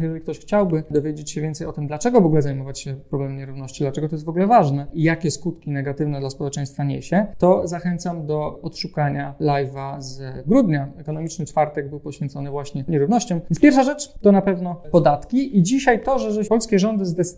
Jeżeli 0.00 0.20
ktoś 0.20 0.38
chciałby 0.38 0.82
dowiedzieć 0.90 1.30
się 1.30 1.40
więcej 1.40 1.66
o 1.66 1.72
tym, 1.72 1.86
dlaczego 1.86 2.20
w 2.20 2.26
ogóle 2.26 2.42
zajmować 2.42 2.80
się 2.80 2.94
problemem 2.94 3.36
nierówności, 3.36 3.84
dlaczego 3.84 4.08
to 4.08 4.14
jest 4.14 4.24
w 4.24 4.28
ogóle 4.28 4.46
ważne 4.46 4.86
i 4.92 5.02
jakie 5.02 5.30
skutki 5.30 5.70
negatywne 5.70 6.20
dla 6.20 6.30
społeczeństwa 6.30 6.84
niesie, 6.84 7.26
to 7.38 7.68
zachęcam 7.68 8.26
do 8.26 8.60
odszukania 8.62 9.34
live'a 9.40 10.00
z 10.00 10.46
grudnia. 10.46 10.88
Ekonomiczny 10.98 11.46
czwartek 11.46 11.90
był 11.90 12.00
poświęcony 12.00 12.50
właśnie 12.50 12.84
nierównościom. 12.88 13.40
Więc 13.50 13.60
pierwsza 13.60 13.82
rzecz 13.82 14.14
to 14.22 14.32
na 14.32 14.42
pewno 14.42 14.82
podatki 14.90 15.58
i 15.58 15.62
dzisiaj 15.62 16.02
to, 16.02 16.18
że, 16.18 16.44
polskie 16.44 16.78
rządy 16.78 17.04
zdecydowały 17.04 17.33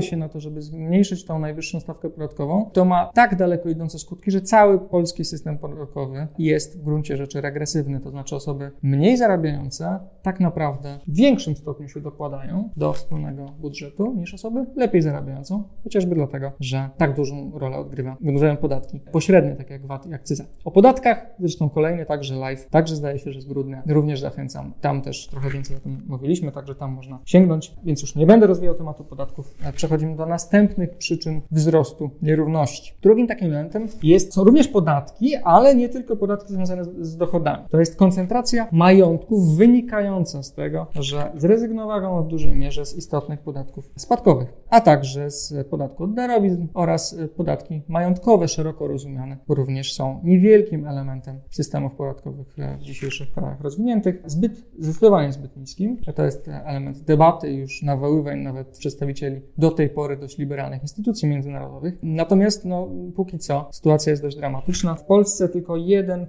się 0.00 0.16
na 0.16 0.28
to, 0.28 0.40
żeby 0.40 0.62
zmniejszyć 0.62 1.24
tą 1.24 1.38
najwyższą 1.38 1.80
stawkę 1.80 2.10
podatkową, 2.10 2.70
to 2.72 2.84
ma 2.84 3.10
tak 3.14 3.36
daleko 3.36 3.68
idące 3.68 3.98
skutki, 3.98 4.30
że 4.30 4.40
cały 4.40 4.78
polski 4.78 5.24
system 5.24 5.58
podatkowy 5.58 6.26
jest 6.38 6.80
w 6.80 6.84
gruncie 6.84 7.16
rzeczy 7.16 7.40
regresywny, 7.40 8.00
to 8.00 8.10
znaczy 8.10 8.36
osoby 8.36 8.70
mniej 8.82 9.16
zarabiające 9.16 9.98
tak 10.22 10.40
naprawdę 10.40 10.98
w 11.08 11.16
większym 11.16 11.56
stopniu 11.56 11.88
się 11.88 12.00
dokładają 12.00 12.70
do 12.76 12.92
wspólnego 12.92 13.46
budżetu 13.60 14.14
niż 14.14 14.34
osoby 14.34 14.66
lepiej 14.76 15.02
zarabiające, 15.02 15.62
chociażby 15.84 16.14
dlatego, 16.14 16.52
że 16.60 16.90
tak 16.96 17.14
dużą 17.14 17.50
rolę 17.54 17.76
odgrywa, 17.76 18.12
odgrywają 18.12 18.56
podatki 18.56 19.00
pośrednie, 19.12 19.56
takie 19.56 19.72
jak 19.72 19.86
VAT 19.86 20.06
i 20.06 20.14
akcyza. 20.14 20.44
O 20.64 20.70
podatkach 20.70 21.26
zresztą 21.38 21.70
kolejny 21.70 22.06
także 22.06 22.34
live, 22.34 22.68
także 22.68 22.96
zdaje 22.96 23.18
się, 23.18 23.32
że 23.32 23.40
z 23.40 23.46
grudnia 23.46 23.82
również 23.86 24.20
zachęcam. 24.20 24.72
Tam 24.80 25.02
też 25.02 25.28
trochę 25.28 25.50
więcej 25.50 25.76
o 25.76 25.80
tym 25.80 26.02
mówiliśmy, 26.08 26.52
także 26.52 26.74
tam 26.74 26.92
można 26.92 27.18
sięgnąć, 27.24 27.74
więc 27.84 28.02
już 28.02 28.16
nie 28.16 28.26
będę 28.26 28.46
rozwijał 28.46 28.74
tematu 28.74 29.04
podatków. 29.42 29.74
Przechodzimy 29.74 30.16
do 30.16 30.26
następnych 30.26 30.96
przyczyn 30.98 31.40
wzrostu 31.50 32.10
nierówności. 32.22 32.94
Drugim 33.02 33.26
takim 33.26 33.46
elementem 33.46 33.88
jest, 34.02 34.34
są 34.34 34.44
również 34.44 34.68
podatki, 34.68 35.36
ale 35.36 35.74
nie 35.74 35.88
tylko 35.88 36.16
podatki 36.16 36.52
związane 36.52 36.84
z, 36.84 36.88
z 37.00 37.16
dochodami. 37.16 37.64
To 37.70 37.80
jest 37.80 37.96
koncentracja 37.96 38.68
majątków 38.72 39.56
wynikająca 39.56 40.42
z 40.42 40.52
tego, 40.52 40.86
że 40.94 41.32
zrezygnowano 41.36 42.22
w 42.22 42.28
dużej 42.28 42.54
mierze 42.54 42.86
z 42.86 42.96
istotnych 42.96 43.40
podatków 43.40 43.90
spadkowych, 43.96 44.52
a 44.70 44.80
także 44.80 45.30
z 45.30 45.68
podatku 45.68 46.04
od 46.04 46.14
darowizn 46.14 46.66
oraz 46.74 47.16
podatki 47.36 47.82
majątkowe, 47.88 48.48
szeroko 48.48 48.88
rozumiane, 48.88 49.36
również 49.48 49.94
są 49.94 50.20
niewielkim 50.24 50.86
elementem 50.86 51.40
systemów 51.50 51.92
podatkowych 51.94 52.54
w 52.78 52.82
dzisiejszych 52.82 53.32
krajach 53.32 53.60
rozwiniętych, 53.60 54.22
zbyt, 54.26 54.64
zdecydowanie 54.78 55.32
zbyt 55.32 55.56
niskim. 55.56 55.96
To 56.14 56.24
jest 56.24 56.48
element 56.64 57.00
debaty 57.00 57.52
już 57.52 57.82
nawoływań 57.82 58.40
nawet 58.40 58.78
przedstawicieli 58.78 59.29
do 59.58 59.70
tej 59.70 59.88
pory 59.88 60.16
dość 60.16 60.38
liberalnych 60.38 60.82
instytucji 60.82 61.28
międzynarodowych. 61.28 61.98
Natomiast 62.02 62.64
no, 62.64 62.88
póki 63.16 63.38
co 63.38 63.68
sytuacja 63.72 64.10
jest 64.10 64.22
dość 64.22 64.36
dramatyczna. 64.36 64.94
W 64.94 65.04
Polsce 65.04 65.48
tylko 65.48 65.74
1% 65.74 66.26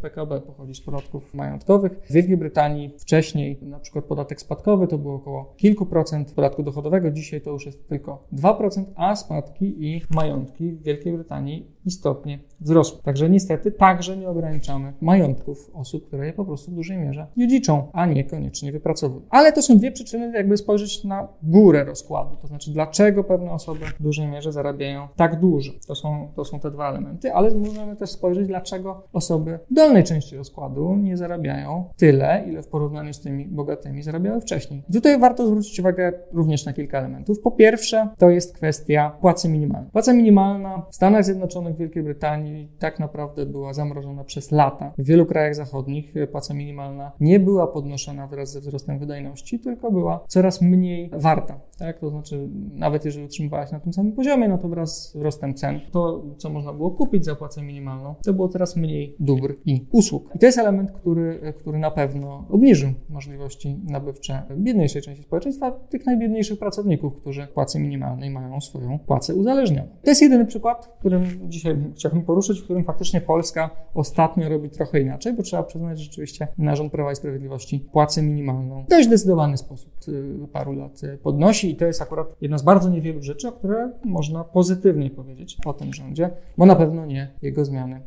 PKB 0.00 0.40
pochodzi 0.40 0.74
z 0.74 0.80
podatków 0.80 1.34
majątkowych. 1.34 1.92
W 1.92 2.12
Wielkiej 2.12 2.36
Brytanii 2.36 2.94
wcześniej 2.98 3.58
na 3.62 3.78
przykład 3.78 4.04
podatek 4.04 4.40
spadkowy 4.40 4.86
to 4.86 4.98
było 4.98 5.14
około 5.14 5.54
kilku 5.56 5.86
procent 5.86 6.32
podatku 6.32 6.62
dochodowego, 6.62 7.10
dzisiaj 7.10 7.40
to 7.40 7.50
już 7.50 7.66
jest 7.66 7.88
tylko 7.88 8.24
2%, 8.32 8.84
a 8.96 9.16
spadki 9.16 9.86
i 9.86 10.02
majątki 10.10 10.72
w 10.72 10.82
Wielkiej 10.82 11.12
Brytanii 11.12 11.66
istotnie 11.84 12.38
wzrosły. 12.60 13.02
Także 13.02 13.30
niestety 13.30 13.72
także 13.72 14.16
nie 14.16 14.28
ograniczamy 14.28 14.92
majątków 15.00 15.70
osób, 15.74 16.06
które 16.06 16.26
je 16.26 16.32
po 16.32 16.44
prostu 16.44 16.70
w 16.70 16.74
dużej 16.74 16.98
mierze 16.98 17.26
dziedziczą, 17.36 17.88
a 17.92 18.06
niekoniecznie 18.06 18.72
wypracowują. 18.72 19.22
Ale 19.30 19.52
to 19.52 19.62
są 19.62 19.78
dwie 19.78 19.92
przyczyny, 19.92 20.32
jakby 20.34 20.56
spojrzeć 20.56 21.04
na 21.04 21.28
górę 21.42 21.84
rozkładu, 21.84 22.36
to 22.36 22.46
znaczy 22.46 22.70
dlaczego 22.70 23.24
pewne 23.24 23.50
osoby 23.50 23.86
w 23.86 24.02
dużej 24.02 24.26
mierze 24.26 24.52
zarabiają 24.52 25.08
tak 25.16 25.40
dużo. 25.40 25.72
To 25.86 25.94
są, 25.94 26.28
to 26.36 26.44
są 26.44 26.60
te 26.60 26.70
dwa 26.70 26.90
elementy, 26.90 27.32
ale 27.32 27.54
możemy 27.54 27.96
też 27.96 28.10
spojrzeć, 28.10 28.46
dlaczego 28.46 29.02
osoby 29.12 29.58
w 29.70 29.74
dolnej 29.74 30.04
części 30.04 30.36
rozkładu 30.36 30.96
nie 30.96 31.16
zarabiają 31.16 31.84
tyle, 31.96 32.44
ile 32.46 32.62
w 32.62 32.68
porównaniu 32.68 33.12
z 33.12 33.20
tymi 33.20 33.44
bogatymi 33.44 34.02
zarabiały 34.02 34.40
wcześniej. 34.40 34.82
Tutaj 34.92 35.18
warto 35.18 35.46
zwrócić 35.46 35.80
uwagę 35.80 36.12
również 36.32 36.64
na 36.66 36.72
kilka 36.72 36.98
elementów. 36.98 37.40
Po 37.40 37.50
pierwsze, 37.50 38.08
to 38.18 38.30
jest 38.30 38.54
kwestia 38.54 39.10
płacy 39.20 39.48
minimalnej. 39.48 39.90
Płaca 39.90 40.12
minimalna 40.12 40.82
w 40.90 40.94
Stanach 40.94 41.24
Zjednoczonych 41.24 41.69
w 41.74 41.76
Wielkiej 41.76 42.02
Brytanii, 42.02 42.68
tak 42.78 43.00
naprawdę 43.00 43.46
była 43.46 43.72
zamrożona 43.72 44.24
przez 44.24 44.50
lata. 44.50 44.92
W 44.98 45.04
wielu 45.04 45.26
krajach 45.26 45.54
zachodnich 45.54 46.14
płaca 46.32 46.54
minimalna 46.54 47.12
nie 47.20 47.40
była 47.40 47.66
podnoszona 47.66 48.26
wraz 48.26 48.52
ze 48.52 48.60
wzrostem 48.60 48.98
wydajności, 48.98 49.58
tylko 49.58 49.90
była 49.90 50.24
coraz 50.28 50.62
mniej 50.62 51.10
warta. 51.12 51.60
Tak? 51.78 51.98
To 51.98 52.10
znaczy, 52.10 52.48
nawet 52.72 53.04
jeżeli 53.04 53.24
utrzymywała 53.24 53.66
się 53.66 53.72
na 53.72 53.80
tym 53.80 53.92
samym 53.92 54.12
poziomie, 54.12 54.48
no 54.48 54.58
to 54.58 54.68
wraz 54.68 55.08
z 55.08 55.16
wzrostem 55.16 55.54
cen, 55.54 55.80
to 55.90 56.22
co 56.36 56.50
można 56.50 56.72
było 56.72 56.90
kupić 56.90 57.24
za 57.24 57.34
płacę 57.34 57.62
minimalną, 57.62 58.14
to 58.24 58.32
było 58.32 58.48
coraz 58.48 58.76
mniej 58.76 59.16
dóbr 59.20 59.54
i 59.64 59.86
usług. 59.92 60.30
I 60.34 60.38
to 60.38 60.46
jest 60.46 60.58
element, 60.58 60.92
który, 60.92 61.52
który 61.58 61.78
na 61.78 61.90
pewno 61.90 62.44
obniżył 62.50 62.90
możliwości 63.08 63.80
nabywcze 63.84 64.42
biedniejszej 64.56 65.02
części 65.02 65.22
społeczeństwa, 65.22 65.70
tych 65.70 66.06
najbiedniejszych 66.06 66.58
pracowników, 66.58 67.14
którzy 67.14 67.46
płacy 67.46 67.80
minimalnej 67.80 68.30
mają 68.30 68.60
swoją 68.60 68.98
płacę 68.98 69.34
uzależnioną. 69.34 69.88
To 70.02 70.10
jest 70.10 70.22
jedyny 70.22 70.46
przykład, 70.46 70.96
którym 70.98 71.24
dzisiaj 71.60 71.76
chciałbym 71.94 72.22
poruszyć, 72.22 72.60
w 72.60 72.64
którym 72.64 72.84
faktycznie 72.84 73.20
Polska 73.20 73.70
ostatnio 73.94 74.48
robi 74.48 74.70
trochę 74.70 75.00
inaczej, 75.00 75.32
bo 75.32 75.42
trzeba 75.42 75.62
przyznać, 75.62 75.98
że 75.98 76.04
rzeczywiście 76.04 76.48
na 76.58 76.76
rząd 76.76 76.92
Prawa 76.92 77.12
i 77.12 77.16
Sprawiedliwości 77.16 77.88
płacę 77.92 78.22
minimalną 78.22 78.84
w 78.84 78.88
dość 78.88 79.06
zdecydowany 79.06 79.56
sposób 79.56 79.92
y, 80.08 80.48
paru 80.52 80.72
lat 80.72 81.04
y, 81.04 81.18
podnosi 81.18 81.70
i 81.70 81.76
to 81.76 81.84
jest 81.86 82.02
akurat 82.02 82.36
jedna 82.40 82.58
z 82.58 82.62
bardzo 82.62 82.90
niewielu 82.90 83.22
rzeczy, 83.22 83.48
o 83.48 83.52
które 83.52 83.92
można 84.04 84.44
pozytywnie 84.44 85.10
powiedzieć 85.10 85.56
o 85.66 85.72
tym 85.72 85.94
rządzie, 85.94 86.30
bo 86.58 86.66
na 86.66 86.76
pewno 86.76 87.06
nie 87.06 87.30
jego 87.42 87.64
zmiany 87.64 88.00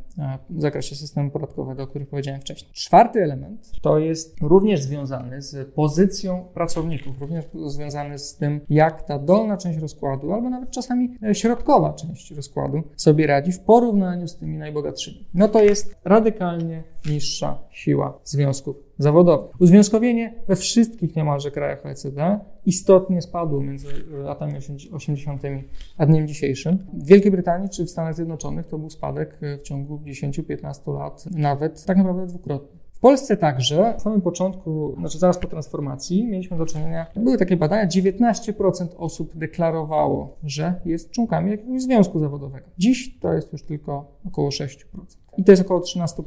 w 0.50 0.60
zakresie 0.60 0.96
systemu 0.96 1.30
podatkowego, 1.30 1.82
o 1.82 1.86
których 1.86 2.08
powiedziałem 2.08 2.40
wcześniej. 2.40 2.72
Czwarty 2.72 3.22
element 3.22 3.70
to 3.82 3.98
jest 3.98 4.36
również 4.42 4.82
związany 4.82 5.42
z 5.42 5.72
pozycją 5.72 6.44
pracowników, 6.54 7.20
również 7.20 7.44
związany 7.66 8.18
z 8.18 8.36
tym, 8.36 8.60
jak 8.70 9.02
ta 9.02 9.18
dolna 9.18 9.56
część 9.56 9.78
rozkładu, 9.78 10.32
albo 10.32 10.50
nawet 10.50 10.70
czasami 10.70 11.18
e, 11.22 11.34
środkowa 11.34 11.92
część 11.92 12.30
rozkładu 12.30 12.82
sobie 12.96 13.26
radzi 13.26 13.43
w 13.52 13.60
porównaniu 13.60 14.28
z 14.28 14.36
tymi 14.36 14.58
najbogatszymi. 14.58 15.28
No 15.34 15.48
to 15.48 15.62
jest 15.62 15.96
radykalnie 16.04 16.84
niższa 17.10 17.58
siła 17.70 18.18
związków 18.24 18.76
zawodowych. 18.98 19.60
Uzwiązkowienie 19.60 20.34
we 20.48 20.56
wszystkich 20.56 21.16
niemalże 21.16 21.50
krajach 21.50 21.86
OECD 21.86 22.40
istotnie 22.66 23.22
spadło 23.22 23.60
między 23.60 23.88
latami 24.10 24.52
80. 24.92 25.42
a 25.98 26.06
dniem 26.06 26.28
dzisiejszym. 26.28 26.78
W 26.92 27.06
Wielkiej 27.06 27.30
Brytanii 27.30 27.68
czy 27.68 27.84
w 27.84 27.90
Stanach 27.90 28.14
Zjednoczonych 28.14 28.66
to 28.66 28.78
był 28.78 28.90
spadek 28.90 29.38
w 29.58 29.62
ciągu 29.62 30.00
10-15 30.06 30.98
lat, 30.98 31.24
nawet 31.30 31.84
tak 31.84 31.96
naprawdę 31.96 32.26
dwukrotny. 32.26 32.83
W 33.04 33.06
Polsce 33.06 33.36
także, 33.36 33.94
w 33.98 34.02
samym 34.02 34.20
początku, 34.20 34.94
znaczy 34.98 35.18
zaraz 35.18 35.38
po 35.38 35.48
transformacji, 35.48 36.26
mieliśmy 36.26 36.58
do 36.58 36.66
czynienia, 36.66 37.06
były 37.16 37.38
takie 37.38 37.56
badania, 37.56 37.86
19% 37.86 38.86
osób 38.96 39.36
deklarowało, 39.36 40.36
że 40.44 40.80
jest 40.84 41.10
członkami 41.10 41.50
jakiegoś 41.50 41.82
związku 41.82 42.18
zawodowego. 42.18 42.66
Dziś 42.78 43.18
to 43.18 43.32
jest 43.32 43.52
już 43.52 43.62
tylko 43.62 44.18
około 44.26 44.48
6% 44.48 44.76
i 45.36 45.44
to 45.44 45.52
jest 45.52 45.62
około 45.62 45.80
13% 45.80 46.22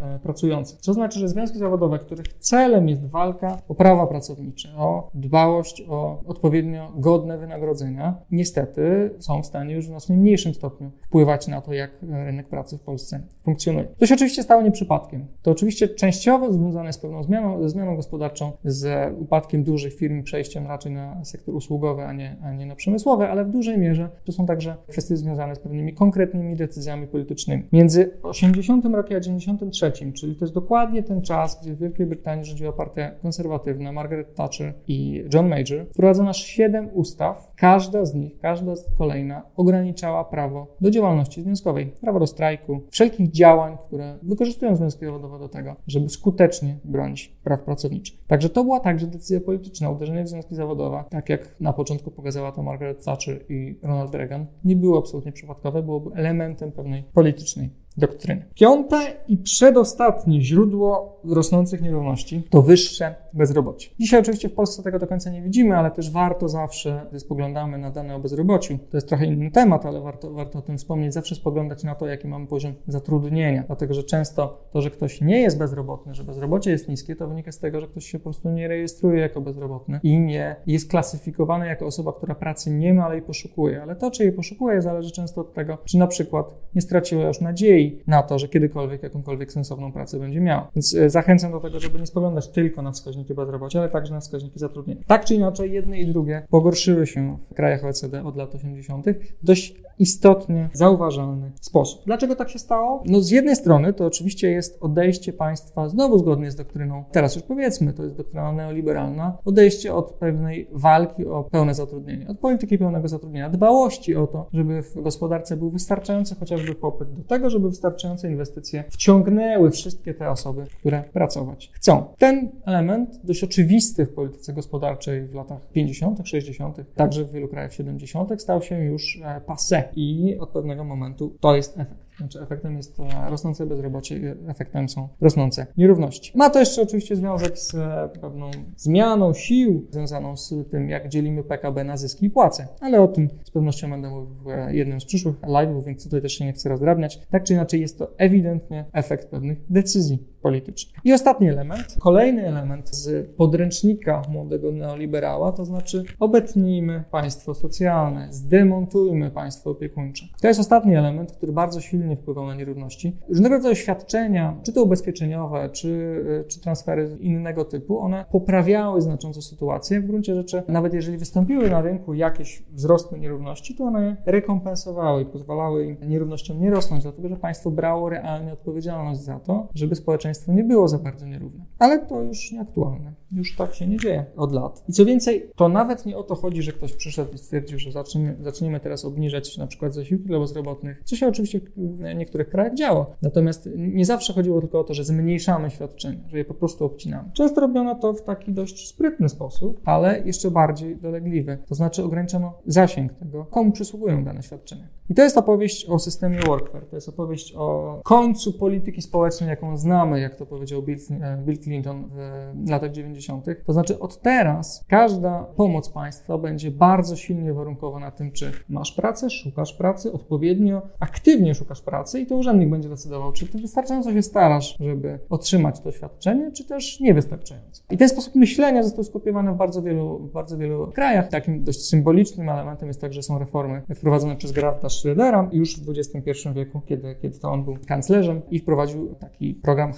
e, 0.00 0.18
pracujących. 0.18 0.80
Co 0.80 0.94
znaczy, 0.94 1.18
że 1.18 1.28
związki 1.28 1.58
zawodowe, 1.58 1.98
których 1.98 2.28
celem 2.38 2.88
jest 2.88 3.06
walka 3.06 3.62
o 3.68 3.74
prawa 3.74 4.06
pracownicze, 4.06 4.68
o 4.76 5.10
dbałość 5.14 5.84
o 5.88 6.22
odpowiednio 6.26 6.92
godne 6.96 7.38
wynagrodzenia, 7.38 8.14
niestety 8.30 9.10
są 9.18 9.42
w 9.42 9.46
stanie 9.46 9.74
już 9.74 9.84
w 9.84 9.88
znacznie 9.88 10.16
mniejszym 10.16 10.54
stopniu 10.54 10.90
wpływać 11.06 11.48
na 11.48 11.60
to, 11.60 11.72
jak 11.72 11.90
rynek 12.02 12.48
pracy 12.48 12.78
w 12.78 12.80
Polsce 12.80 13.20
funkcjonuje. 13.44 13.88
To 13.98 14.06
się 14.06 14.14
oczywiście 14.14 14.42
stało 14.42 14.62
nie 14.62 14.70
przypadkiem. 14.70 15.26
To 15.42 15.50
oczywiście 15.50 15.88
częściowo 15.88 16.52
związane 16.52 16.92
z 16.92 16.98
pewną 16.98 17.22
zmianą, 17.22 17.62
ze 17.62 17.68
zmianą 17.68 17.96
gospodarczą, 17.96 18.52
z 18.64 19.12
upadkiem 19.18 19.64
dużych 19.64 19.94
firm, 19.94 20.22
przejściem 20.22 20.66
raczej 20.66 20.92
na 20.92 21.24
sektor 21.24 21.54
usługowy, 21.54 22.02
a 22.02 22.12
nie, 22.12 22.36
a 22.42 22.52
nie 22.52 22.66
na 22.66 22.74
przemysłowy, 22.74 23.28
ale 23.28 23.44
w 23.44 23.50
dużej 23.50 23.78
mierze 23.78 24.08
to 24.24 24.32
są 24.32 24.46
także 24.46 24.76
kwestie 24.88 25.16
związane 25.16 25.54
z 25.54 25.58
pewnymi 25.58 25.94
konkretnymi 25.94 26.56
decyzjami 26.56 27.06
politycznymi. 27.06 27.64
Między 27.72 28.10
80 28.22 28.47
80 28.50 28.84
roku 28.84 29.14
a 29.14 29.20
93, 29.20 29.92
czyli 30.12 30.36
to 30.36 30.44
jest 30.44 30.54
dokładnie 30.54 31.02
ten 31.02 31.22
czas, 31.22 31.60
gdzie 31.62 31.74
w 31.74 31.78
Wielkiej 31.78 32.06
Brytanii 32.06 32.44
rządziła 32.44 32.72
partia 32.72 33.10
konserwatywna, 33.10 33.92
Margaret 33.92 34.34
Thatcher 34.34 34.74
i 34.88 35.24
John 35.34 35.48
Major, 35.48 35.86
wprowadzono 35.92 36.30
aż 36.30 36.44
7 36.44 36.88
ustaw. 36.92 37.52
Każda 37.56 38.04
z 38.04 38.14
nich, 38.14 38.38
każda 38.38 38.76
z 38.76 38.94
kolejna 38.98 39.42
ograniczała 39.56 40.24
prawo 40.24 40.76
do 40.80 40.90
działalności 40.90 41.42
związkowej, 41.42 41.86
prawo 42.00 42.20
do 42.20 42.26
strajku, 42.26 42.80
wszelkich 42.90 43.30
działań, 43.30 43.76
które 43.86 44.18
wykorzystują 44.22 44.76
związki 44.76 45.04
zawodowe 45.04 45.38
do 45.38 45.48
tego, 45.48 45.76
żeby 45.86 46.08
skutecznie 46.08 46.78
bronić 46.84 47.28
praw 47.44 47.62
pracowniczych. 47.62 48.18
Także 48.26 48.48
to 48.48 48.64
była 48.64 48.80
także 48.80 49.06
decyzja 49.06 49.40
polityczna, 49.40 49.90
uderzenie 49.90 50.24
w 50.24 50.28
związki 50.28 50.54
zawodowe, 50.54 51.04
tak 51.10 51.28
jak 51.28 51.60
na 51.60 51.72
początku 51.72 52.10
pokazała 52.10 52.52
to 52.52 52.62
Margaret 52.62 53.04
Thatcher 53.04 53.44
i 53.48 53.78
Ronald 53.82 54.14
Reagan, 54.14 54.46
nie 54.64 54.76
było 54.76 54.98
absolutnie 54.98 55.32
przypadkowe, 55.32 55.82
byłoby 55.82 56.10
elementem 56.14 56.72
pewnej 56.72 57.04
politycznej 57.14 57.70
doktryny. 57.98 58.44
Piąte 58.54 58.96
i 59.28 59.36
przedostatnie 59.36 60.42
źródło 60.42 61.20
rosnących 61.24 61.82
nierówności 61.82 62.42
to 62.50 62.62
wyższe 62.62 63.14
bezrobocie. 63.32 63.90
Dzisiaj 64.00 64.20
oczywiście 64.20 64.48
w 64.48 64.54
Polsce 64.54 64.82
tego 64.82 64.98
do 64.98 65.06
końca 65.06 65.30
nie 65.30 65.42
widzimy, 65.42 65.76
ale 65.76 65.90
też 65.90 66.10
warto 66.10 66.48
zawsze, 66.48 67.06
gdy 67.10 67.20
spoglądamy 67.20 67.78
na 67.78 67.90
dane 67.90 68.14
o 68.14 68.20
bezrobociu, 68.20 68.78
to 68.90 68.96
jest 68.96 69.08
trochę 69.08 69.26
inny 69.26 69.50
temat, 69.50 69.86
ale 69.86 70.00
warto, 70.00 70.30
warto 70.30 70.58
o 70.58 70.62
tym 70.62 70.78
wspomnieć, 70.78 71.14
zawsze 71.14 71.34
spoglądać 71.34 71.84
na 71.84 71.94
to, 71.94 72.06
jaki 72.06 72.28
mamy 72.28 72.46
poziom 72.46 72.72
zatrudnienia, 72.86 73.64
dlatego 73.66 73.94
że 73.94 74.04
często 74.04 74.68
to, 74.72 74.82
że 74.82 74.90
ktoś 74.90 75.20
nie 75.20 75.40
jest 75.40 75.58
bezrobotny, 75.58 76.14
że 76.14 76.24
bezrobocie 76.24 76.70
jest 76.70 76.88
niskie, 76.88 77.16
to 77.16 77.28
wynika 77.28 77.52
z 77.52 77.58
tego, 77.58 77.80
że 77.80 77.86
ktoś 77.86 78.04
się 78.04 78.18
po 78.18 78.24
prostu 78.24 78.50
nie 78.50 78.68
rejestruje 78.68 79.20
jako 79.20 79.40
bezrobotny 79.40 80.00
i 80.02 80.18
nie 80.20 80.56
jest 80.66 80.90
klasyfikowany 80.90 81.66
jako 81.66 81.86
osoba, 81.86 82.12
która 82.12 82.34
pracy 82.34 82.70
nie 82.70 82.94
ma, 82.94 83.04
ale 83.04 83.14
jej 83.14 83.22
poszukuje. 83.22 83.82
Ale 83.82 83.96
to, 83.96 84.10
czy 84.10 84.22
jej 84.22 84.32
poszukuje, 84.32 84.82
zależy 84.82 85.10
często 85.10 85.40
od 85.40 85.54
tego, 85.54 85.78
czy 85.84 85.98
na 85.98 86.06
przykład 86.06 86.54
nie 86.74 86.80
straciła 86.80 87.26
już 87.26 87.40
nadziei, 87.40 87.87
na 88.06 88.22
to, 88.22 88.38
że 88.38 88.48
kiedykolwiek 88.48 89.02
jakąkolwiek 89.02 89.52
sensowną 89.52 89.92
pracę 89.92 90.18
będzie 90.18 90.40
miała. 90.40 90.70
Więc 90.76 90.94
e, 90.94 91.10
zachęcam 91.10 91.52
do 91.52 91.60
tego, 91.60 91.80
żeby 91.80 91.98
nie 91.98 92.06
spoglądać 92.06 92.48
tylko 92.48 92.82
na 92.82 92.92
wskaźniki 92.92 93.34
bezrobocia, 93.34 93.78
ale 93.78 93.88
także 93.88 94.14
na 94.14 94.20
wskaźniki 94.20 94.58
zatrudnienia. 94.58 95.00
Tak 95.06 95.24
czy 95.24 95.34
inaczej, 95.34 95.72
jedne 95.72 95.98
i 95.98 96.06
drugie 96.06 96.46
pogorszyły 96.50 97.06
się 97.06 97.38
w 97.50 97.54
krajach 97.54 97.84
OECD 97.84 98.24
od 98.24 98.36
lat 98.36 98.54
80. 98.54 99.06
dość 99.42 99.74
istotnie 99.98 100.70
zauważalny 100.72 101.52
sposób. 101.60 102.02
Dlaczego 102.06 102.36
tak 102.36 102.50
się 102.50 102.58
stało? 102.58 103.02
No 103.06 103.20
z 103.20 103.30
jednej 103.30 103.56
strony 103.56 103.92
to 103.92 104.06
oczywiście 104.06 104.50
jest 104.50 104.78
odejście 104.80 105.32
państwa, 105.32 105.88
znowu 105.88 106.18
zgodnie 106.18 106.50
z 106.50 106.56
doktryną, 106.56 107.04
teraz 107.12 107.36
już 107.36 107.44
powiedzmy, 107.44 107.92
to 107.92 108.02
jest 108.02 108.16
doktryna 108.16 108.52
neoliberalna, 108.52 109.38
odejście 109.44 109.94
od 109.94 110.12
pewnej 110.12 110.68
walki 110.72 111.26
o 111.26 111.44
pełne 111.44 111.74
zatrudnienie, 111.74 112.28
od 112.28 112.38
polityki 112.38 112.78
pełnego 112.78 113.08
zatrudnienia, 113.08 113.50
dbałości 113.50 114.16
o 114.16 114.26
to, 114.26 114.48
żeby 114.52 114.82
w 114.82 115.02
gospodarce 115.02 115.56
był 115.56 115.70
wystarczający 115.70 116.34
chociażby 116.34 116.74
popyt 116.74 117.12
do 117.12 117.24
tego, 117.24 117.50
żeby 117.50 117.68
wystarczające 117.78 118.30
inwestycje 118.30 118.84
wciągnęły 118.90 119.70
wszystkie 119.70 120.14
te 120.14 120.30
osoby, 120.30 120.64
które 120.78 121.04
pracować 121.12 121.70
chcą. 121.74 122.14
Ten 122.18 122.50
element, 122.66 123.20
dość 123.24 123.44
oczywisty 123.44 124.06
w 124.06 124.14
polityce 124.14 124.52
gospodarczej 124.52 125.26
w 125.26 125.34
latach 125.34 125.68
50., 125.72 126.28
60., 126.28 126.76
także 126.94 127.24
w 127.24 127.32
wielu 127.32 127.48
krajach 127.48 127.74
70., 127.74 128.42
stał 128.42 128.62
się 128.62 128.78
już 128.78 129.20
e, 129.24 129.40
passé 129.46 129.82
i 129.96 130.36
od 130.40 130.50
pewnego 130.50 130.84
momentu 130.84 131.36
to 131.40 131.56
jest 131.56 131.78
efekt. 131.78 132.07
Znaczy 132.18 132.40
efektem 132.40 132.76
jest 132.76 133.00
e, 133.00 133.30
rosnące 133.30 133.66
bezrobocie 133.66 134.36
efektem 134.48 134.88
są 134.88 135.08
rosnące 135.20 135.66
nierówności. 135.76 136.32
Ma 136.34 136.50
to 136.50 136.58
jeszcze 136.60 136.82
oczywiście 136.82 137.16
związek 137.16 137.58
z 137.58 137.74
e, 137.74 138.08
pewną 138.20 138.50
zmianą 138.76 139.34
sił 139.34 139.86
związaną 139.90 140.36
z 140.36 140.54
tym, 140.70 140.88
jak 140.88 141.08
dzielimy 141.08 141.44
PKB 141.44 141.84
na 141.84 141.96
zyski 141.96 142.26
i 142.26 142.30
płace. 142.30 142.68
Ale 142.80 143.02
o 143.02 143.08
tym 143.08 143.28
z 143.44 143.50
pewnością 143.50 143.90
będę 143.90 144.10
mówił 144.10 144.34
w 144.34 144.72
jednym 144.72 145.00
z 145.00 145.04
przyszłych 145.04 145.40
live'ów, 145.40 145.84
więc 145.84 146.04
tutaj 146.04 146.22
też 146.22 146.32
się 146.32 146.44
nie 146.44 146.52
chcę 146.52 146.68
rozdrabniać. 146.68 147.20
Tak 147.30 147.44
czy 147.44 147.52
inaczej 147.52 147.80
jest 147.80 147.98
to 147.98 148.10
ewidentnie 148.16 148.84
efekt 148.92 149.28
pewnych 149.28 149.58
decyzji 149.70 150.18
politycznych. 150.48 151.00
I 151.04 151.12
ostatni 151.12 151.48
element, 151.48 151.96
kolejny 152.00 152.46
element 152.46 152.88
z 152.88 153.30
podręcznika 153.36 154.22
młodego 154.28 154.72
neoliberała, 154.72 155.52
to 155.52 155.64
znaczy 155.64 156.04
obetnijmy 156.20 157.04
państwo 157.10 157.54
socjalne, 157.54 158.26
zdemontujmy 158.30 159.30
państwo 159.30 159.70
opiekuńcze. 159.70 160.26
To 160.42 160.48
jest 160.48 160.60
ostatni 160.60 160.96
element, 160.96 161.32
który 161.32 161.52
bardzo 161.52 161.80
silnie 161.80 162.16
wpływał 162.16 162.46
na 162.46 162.54
nierówności. 162.54 163.16
Różnego 163.28 163.54
rodzaju 163.54 163.74
świadczenia, 163.74 164.56
czy 164.62 164.72
to 164.72 164.82
ubezpieczeniowe, 164.82 165.68
czy, 165.72 166.24
czy 166.48 166.60
transfery 166.60 167.16
innego 167.20 167.64
typu, 167.64 167.98
one 167.98 168.24
poprawiały 168.32 169.00
znacząco 169.00 169.42
sytuację. 169.42 170.00
W 170.00 170.06
gruncie 170.06 170.34
rzeczy, 170.34 170.62
nawet 170.68 170.94
jeżeli 170.94 171.18
wystąpiły 171.18 171.70
na 171.70 171.80
rynku 171.80 172.14
jakieś 172.14 172.62
wzrosty 172.72 173.18
nierówności, 173.18 173.74
to 173.74 173.84
one 173.84 174.16
rekompensowały 174.26 175.22
i 175.22 175.26
pozwalały 175.26 175.96
nierównościom 176.08 176.60
nie 176.60 176.70
rosnąć, 176.70 177.02
dlatego 177.02 177.28
że 177.28 177.36
państwo 177.36 177.70
brało 177.70 178.08
realnie 178.08 178.52
odpowiedzialność 178.52 179.20
za 179.20 179.40
to, 179.40 179.68
żeby 179.74 179.94
społeczeństwo 179.94 180.37
nie 180.46 180.64
było 180.64 180.88
za 180.88 180.98
bardzo 180.98 181.26
nierówne. 181.26 181.64
Ale 181.78 182.06
to 182.06 182.22
już 182.22 182.52
nieaktualne. 182.52 183.12
Już 183.32 183.56
tak 183.56 183.74
się 183.74 183.86
nie 183.86 183.96
dzieje 183.96 184.24
od 184.36 184.52
lat. 184.52 184.84
I 184.88 184.92
co 184.92 185.04
więcej, 185.04 185.50
to 185.56 185.68
nawet 185.68 186.06
nie 186.06 186.16
o 186.16 186.22
to 186.22 186.34
chodzi, 186.34 186.62
że 186.62 186.72
ktoś 186.72 186.92
przyszedł 186.92 187.32
i 187.34 187.38
stwierdził, 187.38 187.78
że 187.78 187.92
zaczniemy, 187.92 188.36
zaczniemy 188.40 188.80
teraz 188.80 189.04
obniżać 189.04 189.58
na 189.58 189.66
przykład 189.66 189.94
zasiłki 189.94 190.24
dla 190.24 190.40
bezrobotnych, 190.40 191.02
co 191.04 191.16
się 191.16 191.28
oczywiście 191.28 191.60
w 191.76 192.14
niektórych 192.16 192.48
krajach 192.48 192.74
działa. 192.74 193.06
Natomiast 193.22 193.68
nie 193.76 194.04
zawsze 194.04 194.32
chodziło 194.32 194.60
tylko 194.60 194.80
o 194.80 194.84
to, 194.84 194.94
że 194.94 195.04
zmniejszamy 195.04 195.70
świadczenia, 195.70 196.20
że 196.28 196.38
je 196.38 196.44
po 196.44 196.54
prostu 196.54 196.84
obcinamy. 196.84 197.30
Często 197.32 197.60
robiono 197.60 197.94
to 197.94 198.12
w 198.12 198.22
taki 198.22 198.52
dość 198.52 198.88
sprytny 198.88 199.28
sposób, 199.28 199.80
ale 199.84 200.22
jeszcze 200.24 200.50
bardziej 200.50 200.96
dolegliwy. 200.96 201.58
To 201.68 201.74
znaczy 201.74 202.04
ograniczono 202.04 202.58
zasięg 202.66 203.12
tego, 203.12 203.44
komu 203.44 203.72
przysługują 203.72 204.24
dane 204.24 204.42
świadczenia. 204.42 204.88
I 205.10 205.14
to 205.14 205.22
jest 205.22 205.38
opowieść 205.38 205.86
o 205.86 205.98
systemie 205.98 206.38
workfare, 206.46 206.86
to 206.86 206.96
jest 206.96 207.08
opowieść 207.08 207.54
o 207.56 208.00
końcu 208.04 208.52
polityki 208.52 209.02
społecznej, 209.02 209.50
jaką 209.50 209.76
znamy, 209.76 210.17
jak 210.20 210.34
to 210.34 210.46
powiedział 210.46 210.82
Bill, 210.82 210.98
e, 211.20 211.42
Bill 211.46 211.58
Clinton 211.58 212.10
w 212.54 212.70
latach 212.70 212.90
90. 212.90 213.46
To 213.66 213.72
znaczy 213.72 213.98
od 213.98 214.20
teraz 214.20 214.84
każda 214.88 215.44
pomoc 215.56 215.88
państwa 215.88 216.38
będzie 216.38 216.70
bardzo 216.70 217.16
silnie 217.16 217.54
warunkowana 217.54 218.10
tym, 218.10 218.32
czy 218.32 218.52
masz 218.68 218.92
pracę, 218.92 219.30
szukasz 219.30 219.72
pracy, 219.72 220.12
odpowiednio, 220.12 220.82
aktywnie 221.00 221.54
szukasz 221.54 221.82
pracy 221.82 222.20
i 222.20 222.26
to 222.26 222.36
urzędnik 222.36 222.70
będzie 222.70 222.88
decydował, 222.88 223.32
czy 223.32 223.46
ty 223.46 223.58
wystarczająco 223.58 224.12
się 224.12 224.22
starasz, 224.22 224.76
żeby 224.80 225.18
otrzymać 225.30 225.80
to 225.80 225.92
świadczenie, 225.92 226.52
czy 226.52 226.64
też 226.64 227.00
niewystarczająco. 227.00 227.82
I 227.90 227.96
ten 227.96 228.08
sposób 228.08 228.34
myślenia 228.34 228.82
został 228.82 229.04
skopiowany 229.04 229.52
w 229.52 229.56
bardzo 229.56 229.82
wielu, 229.82 230.18
w 230.18 230.32
bardzo 230.32 230.58
wielu 230.58 230.92
krajach. 230.92 231.28
Takim 231.28 231.64
dość 231.64 231.80
symbolicznym 231.80 232.48
elementem 232.48 232.88
jest 232.88 233.00
także 233.00 233.22
są 233.22 233.38
reformy 233.38 233.82
wprowadzone 233.94 234.36
przez 234.36 234.52
Gerarda 234.52 234.88
Schrödera 234.88 235.48
już 235.52 235.80
w 235.80 235.90
XXI 235.90 236.48
wieku, 236.54 236.80
kiedy, 236.86 237.16
kiedy 237.22 237.38
to 237.38 237.50
on 237.50 237.64
był 237.64 237.76
kanclerzem 237.86 238.42
i 238.50 238.58
wprowadził 238.58 239.14
taki 239.14 239.54
program 239.54 239.92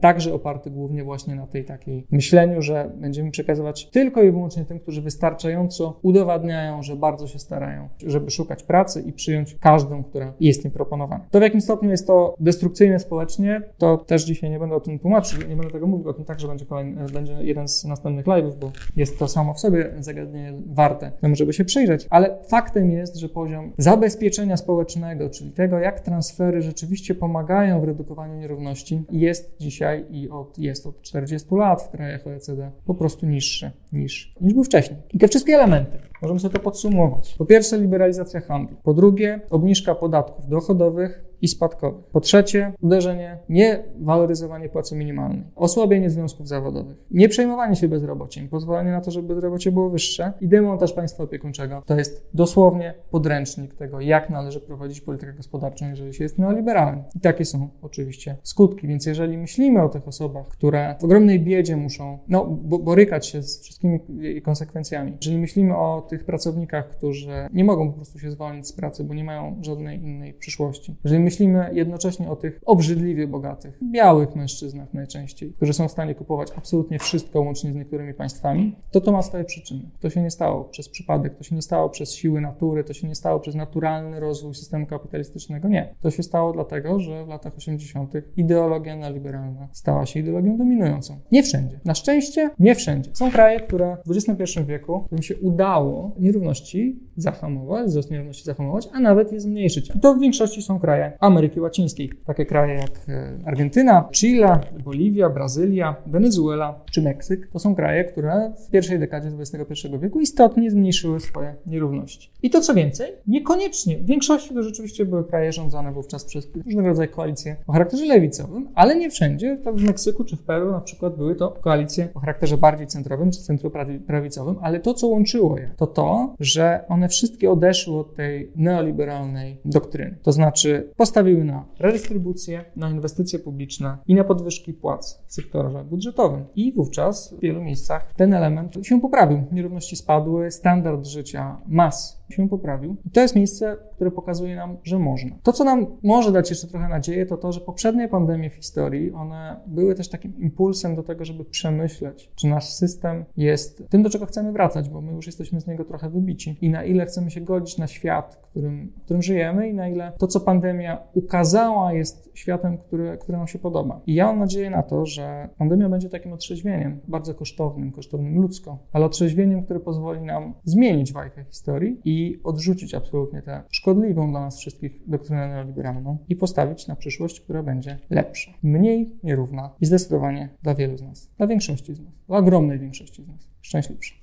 Także 0.00 0.34
oparty 0.34 0.70
głównie 0.70 1.04
właśnie 1.04 1.34
na 1.34 1.46
tej 1.46 1.64
takiej 1.64 2.06
myśleniu, 2.10 2.62
że 2.62 2.90
będziemy 2.96 3.30
przekazywać 3.30 3.90
tylko 3.90 4.22
i 4.22 4.30
wyłącznie 4.30 4.64
tym, 4.64 4.80
którzy 4.80 5.02
wystarczająco 5.02 5.98
udowadniają, 6.02 6.82
że 6.82 6.96
bardzo 6.96 7.26
się 7.26 7.38
starają, 7.38 7.88
żeby 8.06 8.30
szukać 8.30 8.62
pracy 8.62 9.00
i 9.00 9.12
przyjąć 9.12 9.54
każdą, 9.54 10.04
która 10.04 10.32
jest 10.40 10.64
im 10.64 10.70
proponowana. 10.70 11.26
To 11.30 11.38
w 11.38 11.42
jakim 11.42 11.60
stopniu 11.60 11.90
jest 11.90 12.06
to 12.06 12.34
destrukcyjne 12.40 12.98
społecznie, 12.98 13.62
to 13.78 13.96
też 13.96 14.24
dzisiaj 14.24 14.50
nie 14.50 14.58
będę 14.58 14.74
o 14.74 14.80
tym 14.80 14.98
tłumaczył, 14.98 15.38
nie 15.48 15.56
będę 15.56 15.72
tego 15.72 15.86
mówił, 15.86 16.08
o 16.08 16.12
tym 16.12 16.24
także 16.24 16.48
będzie, 16.48 16.66
kolejny, 16.66 17.04
będzie 17.12 17.36
jeden 17.40 17.68
z 17.68 17.84
następnych 17.84 18.26
live'ów, 18.26 18.54
bo 18.60 18.72
jest 18.96 19.18
to 19.18 19.28
samo 19.28 19.54
w 19.54 19.60
sobie 19.60 19.94
zagadnienie 19.98 20.52
warte 20.66 21.12
temu, 21.20 21.34
żeby 21.34 21.52
się 21.52 21.64
przyjrzeć, 21.64 22.06
ale 22.10 22.38
faktem 22.48 22.90
jest, 22.90 23.16
że 23.16 23.28
poziom 23.28 23.72
zabezpieczenia 23.78 24.56
społecznego, 24.56 25.30
czyli 25.30 25.50
tego, 25.50 25.78
jak 25.78 26.00
transfery 26.00 26.62
rzeczywiście 26.62 27.14
pomagają 27.14 27.80
w 27.80 27.84
redukowaniu 27.84 28.34
nierówności, 28.34 29.04
jest 29.10 29.35
dzisiaj 29.60 30.04
i 30.10 30.30
od, 30.30 30.58
jest 30.58 30.86
od 30.86 31.02
40 31.02 31.54
lat 31.54 31.82
w 31.82 31.88
krajach 31.88 32.26
OECD 32.26 32.70
po 32.86 32.94
prostu 32.94 33.26
niższy 33.26 33.70
niż, 33.92 34.34
niż 34.40 34.54
był 34.54 34.64
wcześniej. 34.64 34.98
I 35.12 35.18
te 35.18 35.28
wszystkie 35.28 35.54
elementy, 35.54 35.98
możemy 36.22 36.40
sobie 36.40 36.54
to 36.54 36.60
podsumować. 36.60 37.34
Po 37.38 37.46
pierwsze, 37.46 37.78
liberalizacja 37.78 38.40
handlu. 38.40 38.76
Po 38.82 38.94
drugie, 38.94 39.40
obniżka 39.50 39.94
podatków 39.94 40.48
dochodowych 40.48 41.24
i 41.42 41.48
spadkowych. 41.48 42.04
Po 42.04 42.20
trzecie, 42.20 42.72
uderzenie, 42.80 43.38
nie 43.48 43.84
waloryzowanie 44.00 44.68
płacy 44.68 44.96
minimalnej, 44.96 45.44
osłabienie 45.56 46.10
związków 46.10 46.48
zawodowych, 46.48 46.96
nie 47.10 47.28
przejmowanie 47.28 47.76
się 47.76 47.88
bezrobociem, 47.88 48.48
pozwolenie 48.48 48.90
na 48.90 49.00
to, 49.00 49.10
żeby 49.10 49.34
bezrobocie 49.34 49.72
było 49.72 49.90
wyższe 49.90 50.32
i 50.40 50.48
demontaż 50.48 50.92
państwa 50.92 51.24
opiekuńczego. 51.24 51.82
To 51.86 51.96
jest 51.98 52.28
dosłownie 52.34 52.94
podręcznik 53.10 53.74
tego, 53.74 54.00
jak 54.00 54.30
należy 54.30 54.60
prowadzić 54.60 55.00
politykę 55.00 55.32
gospodarczą, 55.32 55.88
jeżeli 55.88 56.14
się 56.14 56.24
jest 56.24 56.38
neoliberalny. 56.38 57.04
I 57.16 57.20
takie 57.20 57.44
są 57.44 57.68
oczywiście 57.82 58.36
skutki. 58.42 58.88
Więc 58.88 59.06
jeżeli 59.06 59.38
myślimy 59.38 59.82
o 59.82 59.88
tych 59.88 60.08
osobach, 60.08 60.48
które 60.48 60.96
w 61.00 61.04
ogromnej 61.04 61.40
biedzie 61.40 61.76
muszą 61.76 62.18
no, 62.28 62.44
borykać 62.80 63.26
się 63.26 63.42
z 63.42 63.60
wszystkimi 63.60 64.00
konsekwencjami, 64.44 65.12
jeżeli 65.20 65.38
myślimy 65.38 65.76
o 65.76 66.06
tych 66.08 66.24
pracownikach, 66.24 66.88
którzy 66.88 67.48
nie 67.52 67.64
mogą 67.64 67.90
po 67.90 67.96
prostu 67.96 68.18
się 68.18 68.30
zwolnić 68.30 68.66
z 68.66 68.72
pracy, 68.72 69.04
bo 69.04 69.14
nie 69.14 69.24
mają 69.24 69.56
żadnej 69.60 70.02
innej 70.02 70.34
przyszłości, 70.34 70.96
jeżeli 71.04 71.20
myślimy 71.26 71.70
jednocześnie 71.72 72.30
o 72.30 72.36
tych 72.36 72.60
obrzydliwie 72.66 73.26
bogatych, 73.28 73.78
białych 73.92 74.36
mężczyznach 74.36 74.94
najczęściej, 74.94 75.52
którzy 75.52 75.72
są 75.72 75.88
w 75.88 75.90
stanie 75.90 76.14
kupować 76.14 76.48
absolutnie 76.56 76.98
wszystko, 76.98 77.40
łącznie 77.40 77.72
z 77.72 77.74
niektórymi 77.74 78.14
państwami, 78.14 78.76
to 78.90 79.00
to 79.00 79.12
ma 79.12 79.22
swoje 79.22 79.44
przyczyny. 79.44 79.90
To 80.00 80.10
się 80.10 80.22
nie 80.22 80.30
stało 80.30 80.64
przez 80.64 80.88
przypadek, 80.88 81.34
to 81.34 81.44
się 81.44 81.54
nie 81.54 81.62
stało 81.62 81.88
przez 81.88 82.12
siły 82.12 82.40
natury, 82.40 82.84
to 82.84 82.92
się 82.92 83.08
nie 83.08 83.14
stało 83.14 83.40
przez 83.40 83.54
naturalny 83.54 84.20
rozwój 84.20 84.54
systemu 84.54 84.86
kapitalistycznego. 84.86 85.68
Nie. 85.68 85.94
To 86.00 86.10
się 86.10 86.22
stało 86.22 86.52
dlatego, 86.52 87.00
że 87.00 87.24
w 87.24 87.28
latach 87.28 87.56
80. 87.56 88.12
ideologia 88.36 88.96
neoliberalna 88.96 89.68
stała 89.72 90.06
się 90.06 90.20
ideologią 90.20 90.56
dominującą. 90.56 91.18
Nie 91.32 91.42
wszędzie. 91.42 91.80
Na 91.84 91.94
szczęście 91.94 92.50
nie 92.58 92.74
wszędzie. 92.74 93.10
Są 93.14 93.30
kraje, 93.30 93.60
które 93.60 93.96
w 94.06 94.10
XXI 94.10 94.60
wieku, 94.66 95.00
którym 95.06 95.22
się 95.22 95.36
udało 95.36 96.14
nierówności 96.18 97.00
zahamować, 97.16 97.86
wzrost 97.86 98.10
nierówności 98.10 98.44
zahamować, 98.44 98.88
a 98.92 99.00
nawet 99.00 99.32
je 99.32 99.40
zmniejszyć. 99.40 99.90
I 99.96 100.00
to 100.00 100.14
w 100.14 100.20
większości 100.20 100.62
są 100.62 100.78
kraje 100.78 101.15
Ameryki 101.20 101.60
Łacińskiej. 101.60 102.10
Takie 102.26 102.46
kraje 102.46 102.74
jak 102.74 103.08
e, 103.08 103.38
Argentyna, 103.46 104.08
Chile, 104.12 104.60
Boliwia, 104.84 105.30
Brazylia, 105.30 105.96
Wenezuela 106.06 106.80
czy 106.90 107.02
Meksyk 107.02 107.48
to 107.52 107.58
są 107.58 107.74
kraje, 107.74 108.04
które 108.04 108.52
w 108.66 108.70
pierwszej 108.70 108.98
dekadzie 108.98 109.30
XXI 109.40 109.88
wieku 110.02 110.20
istotnie 110.20 110.70
zmniejszyły 110.70 111.20
swoje 111.20 111.54
nierówności. 111.66 112.30
I 112.42 112.50
to 112.50 112.60
co 112.60 112.74
więcej, 112.74 113.12
niekoniecznie. 113.26 113.98
W 113.98 114.06
większości 114.06 114.54
to 114.54 114.62
rzeczywiście 114.62 115.04
były 115.04 115.24
kraje 115.24 115.52
rządzone 115.52 115.92
wówczas 115.92 116.24
przez 116.24 116.48
różnego 116.64 116.88
rodzaju 116.88 117.10
koalicje 117.10 117.56
o 117.66 117.72
charakterze 117.72 118.06
lewicowym, 118.06 118.68
ale 118.74 118.96
nie 118.96 119.10
wszędzie. 119.10 119.58
Tak 119.64 119.74
w 119.76 119.84
Meksyku 119.84 120.24
czy 120.24 120.36
w 120.36 120.42
Peru 120.42 120.72
na 120.72 120.80
przykład 120.80 121.16
były 121.16 121.34
to 121.34 121.50
koalicje 121.50 122.08
o 122.14 122.20
charakterze 122.20 122.58
bardziej 122.58 122.86
centrowym 122.86 123.30
czy 123.30 123.40
centroprawicowym, 123.42 124.56
ale 124.62 124.80
to 124.80 124.94
co 124.94 125.06
łączyło 125.06 125.58
je, 125.58 125.70
to 125.76 125.86
to, 125.86 126.34
że 126.40 126.84
one 126.88 127.08
wszystkie 127.08 127.50
odeszły 127.50 127.98
od 127.98 128.14
tej 128.14 128.50
neoliberalnej 128.56 129.60
doktryny. 129.64 130.16
To 130.22 130.32
znaczy 130.32 130.88
postawiły 131.06 131.44
na 131.44 131.64
redystrybucję, 131.78 132.64
na 132.76 132.90
inwestycje 132.90 133.38
publiczne 133.38 133.98
i 134.06 134.14
na 134.14 134.24
podwyżki 134.24 134.72
płac 134.72 135.24
w 135.26 135.32
sektorze 135.34 135.84
budżetowym. 135.84 136.44
I 136.56 136.72
wówczas 136.72 137.34
w 137.34 137.40
wielu 137.40 137.62
miejscach 137.62 138.14
ten 138.16 138.34
element 138.34 138.74
się 138.82 139.00
poprawił. 139.00 139.42
Nierówności 139.52 139.96
spadły, 139.96 140.50
standard 140.50 141.06
życia 141.06 141.60
mas 141.66 142.25
się 142.30 142.48
poprawił. 142.48 142.96
I 143.06 143.10
to 143.10 143.20
jest 143.20 143.36
miejsce, 143.36 143.76
które 143.94 144.10
pokazuje 144.10 144.56
nam, 144.56 144.76
że 144.84 144.98
można. 144.98 145.36
To, 145.42 145.52
co 145.52 145.64
nam 145.64 145.86
może 146.02 146.32
dać 146.32 146.50
jeszcze 146.50 146.66
trochę 146.66 146.88
nadzieję, 146.88 147.26
to 147.26 147.36
to, 147.36 147.52
że 147.52 147.60
poprzednie 147.60 148.08
pandemie 148.08 148.50
w 148.50 148.54
historii, 148.54 149.12
one 149.12 149.60
były 149.66 149.94
też 149.94 150.08
takim 150.08 150.38
impulsem 150.38 150.94
do 150.94 151.02
tego, 151.02 151.24
żeby 151.24 151.44
przemyśleć, 151.44 152.30
czy 152.34 152.46
nasz 152.46 152.68
system 152.68 153.24
jest 153.36 153.88
tym, 153.88 154.02
do 154.02 154.10
czego 154.10 154.26
chcemy 154.26 154.52
wracać, 154.52 154.88
bo 154.88 155.00
my 155.00 155.12
już 155.12 155.26
jesteśmy 155.26 155.60
z 155.60 155.66
niego 155.66 155.84
trochę 155.84 156.10
wybici 156.10 156.58
i 156.60 156.70
na 156.70 156.84
ile 156.84 157.06
chcemy 157.06 157.30
się 157.30 157.40
godzić 157.40 157.78
na 157.78 157.86
świat, 157.86 158.38
w 158.42 158.50
którym, 158.50 158.92
którym 159.04 159.22
żyjemy 159.22 159.68
i 159.68 159.74
na 159.74 159.88
ile 159.88 160.12
to, 160.18 160.26
co 160.26 160.40
pandemia 160.40 160.98
ukazała, 161.14 161.92
jest 161.92 162.30
światem, 162.34 162.78
który, 162.78 163.18
który 163.18 163.38
nam 163.38 163.46
się 163.46 163.58
podoba. 163.58 164.00
I 164.06 164.14
ja 164.14 164.26
mam 164.26 164.38
nadzieję 164.38 164.70
na 164.70 164.82
to, 164.82 165.06
że 165.06 165.48
pandemia 165.58 165.88
będzie 165.88 166.08
takim 166.08 166.32
otrzeźwieniem, 166.32 167.00
bardzo 167.08 167.34
kosztownym, 167.34 167.92
kosztownym 167.92 168.40
ludzko, 168.40 168.78
ale 168.92 169.06
otrzeźwieniem, 169.06 169.64
które 169.64 169.80
pozwoli 169.80 170.20
nam 170.20 170.54
zmienić 170.64 171.12
wajchę 171.12 171.44
historii 171.44 172.00
i 172.04 172.15
i 172.16 172.40
odrzucić 172.44 172.94
absolutnie 172.94 173.42
tę 173.42 173.62
szkodliwą 173.70 174.30
dla 174.30 174.40
nas 174.40 174.58
wszystkich 174.58 175.00
doktrynę 175.06 175.48
neoliberalną 175.48 176.18
i 176.28 176.36
postawić 176.36 176.86
na 176.86 176.96
przyszłość, 176.96 177.40
która 177.40 177.62
będzie 177.62 177.98
lepsza, 178.10 178.52
mniej 178.62 179.18
nierówna 179.22 179.70
i 179.80 179.86
zdecydowanie 179.86 180.48
dla 180.62 180.74
wielu 180.74 180.96
z 180.96 181.02
nas, 181.02 181.30
dla 181.36 181.46
większości 181.46 181.94
z 181.94 182.00
nas, 182.00 182.12
dla 182.26 182.38
ogromnej 182.38 182.78
większości 182.78 183.24
z 183.24 183.28
nas. 183.28 183.48
Szczęśliwsza. 183.60 184.14